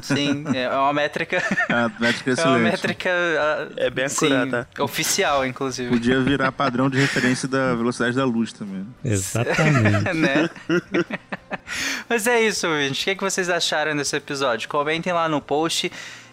Sim, 0.02 0.44
é 0.54 0.68
uma 0.70 0.92
métrica. 0.92 1.42
É 1.68 1.74
uma 1.74 1.92
métrica 2.00 2.30
É 2.30 2.32
uma 2.34 2.40
excelente. 2.58 2.62
métrica. 2.62 3.10
ah, 3.10 3.68
É 3.76 3.90
bem 3.90 4.08
sim, 4.08 4.26
acurada. 4.26 4.68
Oficial, 4.78 5.46
inclusive. 5.46 5.88
Podia 5.90 6.20
virar 6.20 6.50
padrão 6.52 6.90
de 6.90 6.98
referência 6.98 7.46
da 7.48 7.74
velocidade 7.74 8.16
da 8.16 8.24
luz 8.24 8.52
também. 8.52 8.86
Exatamente. 9.04 10.12
né? 10.14 10.50
Mas 12.08 12.26
é 12.26 12.40
isso, 12.42 12.66
gente. 12.78 13.02
O 13.02 13.04
que, 13.04 13.14
que 13.16 13.22
vocês 13.22 13.48
acharam 13.48 13.96
desse 13.96 14.16
episódio? 14.16 14.68
Comentem 14.68 15.12
lá 15.12 15.28
no 15.28 15.40
post. 15.40 15.90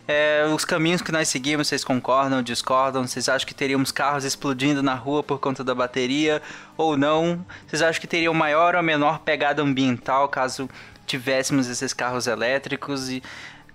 é, 0.07 0.45
os 0.53 0.65
caminhos 0.65 1.01
que 1.01 1.11
nós 1.11 1.27
seguimos, 1.29 1.67
vocês 1.67 1.83
concordam, 1.83 2.41
discordam? 2.41 3.07
Vocês 3.07 3.29
acham 3.29 3.47
que 3.47 3.53
teríamos 3.53 3.91
carros 3.91 4.25
explodindo 4.25 4.81
na 4.83 4.93
rua 4.95 5.23
por 5.23 5.39
conta 5.39 5.63
da 5.63 5.73
bateria 5.75 6.41
ou 6.75 6.97
não? 6.97 7.45
Vocês 7.67 7.81
acham 7.81 8.01
que 8.01 8.07
teria 8.07 8.31
maior 8.33 8.75
ou 8.75 8.83
menor 8.83 9.19
pegada 9.19 9.61
ambiental 9.61 10.27
caso 10.27 10.69
tivéssemos 11.05 11.67
esses 11.67 11.93
carros 11.93 12.27
elétricos? 12.27 13.09
E 13.09 13.23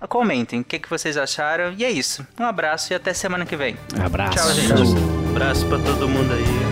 comentem 0.08 0.60
o 0.60 0.64
que, 0.64 0.78
que 0.78 0.90
vocês 0.90 1.16
acharam. 1.16 1.74
E 1.76 1.84
é 1.84 1.90
isso. 1.90 2.26
Um 2.38 2.44
abraço 2.44 2.92
e 2.92 2.96
até 2.96 3.12
semana 3.14 3.46
que 3.46 3.56
vem. 3.56 3.76
Abraço. 4.04 4.36
Tchau, 4.36 4.52
gente. 4.52 4.96
Abraço 5.30 5.66
pra 5.66 5.78
todo 5.78 6.08
mundo 6.08 6.32
aí. 6.32 6.65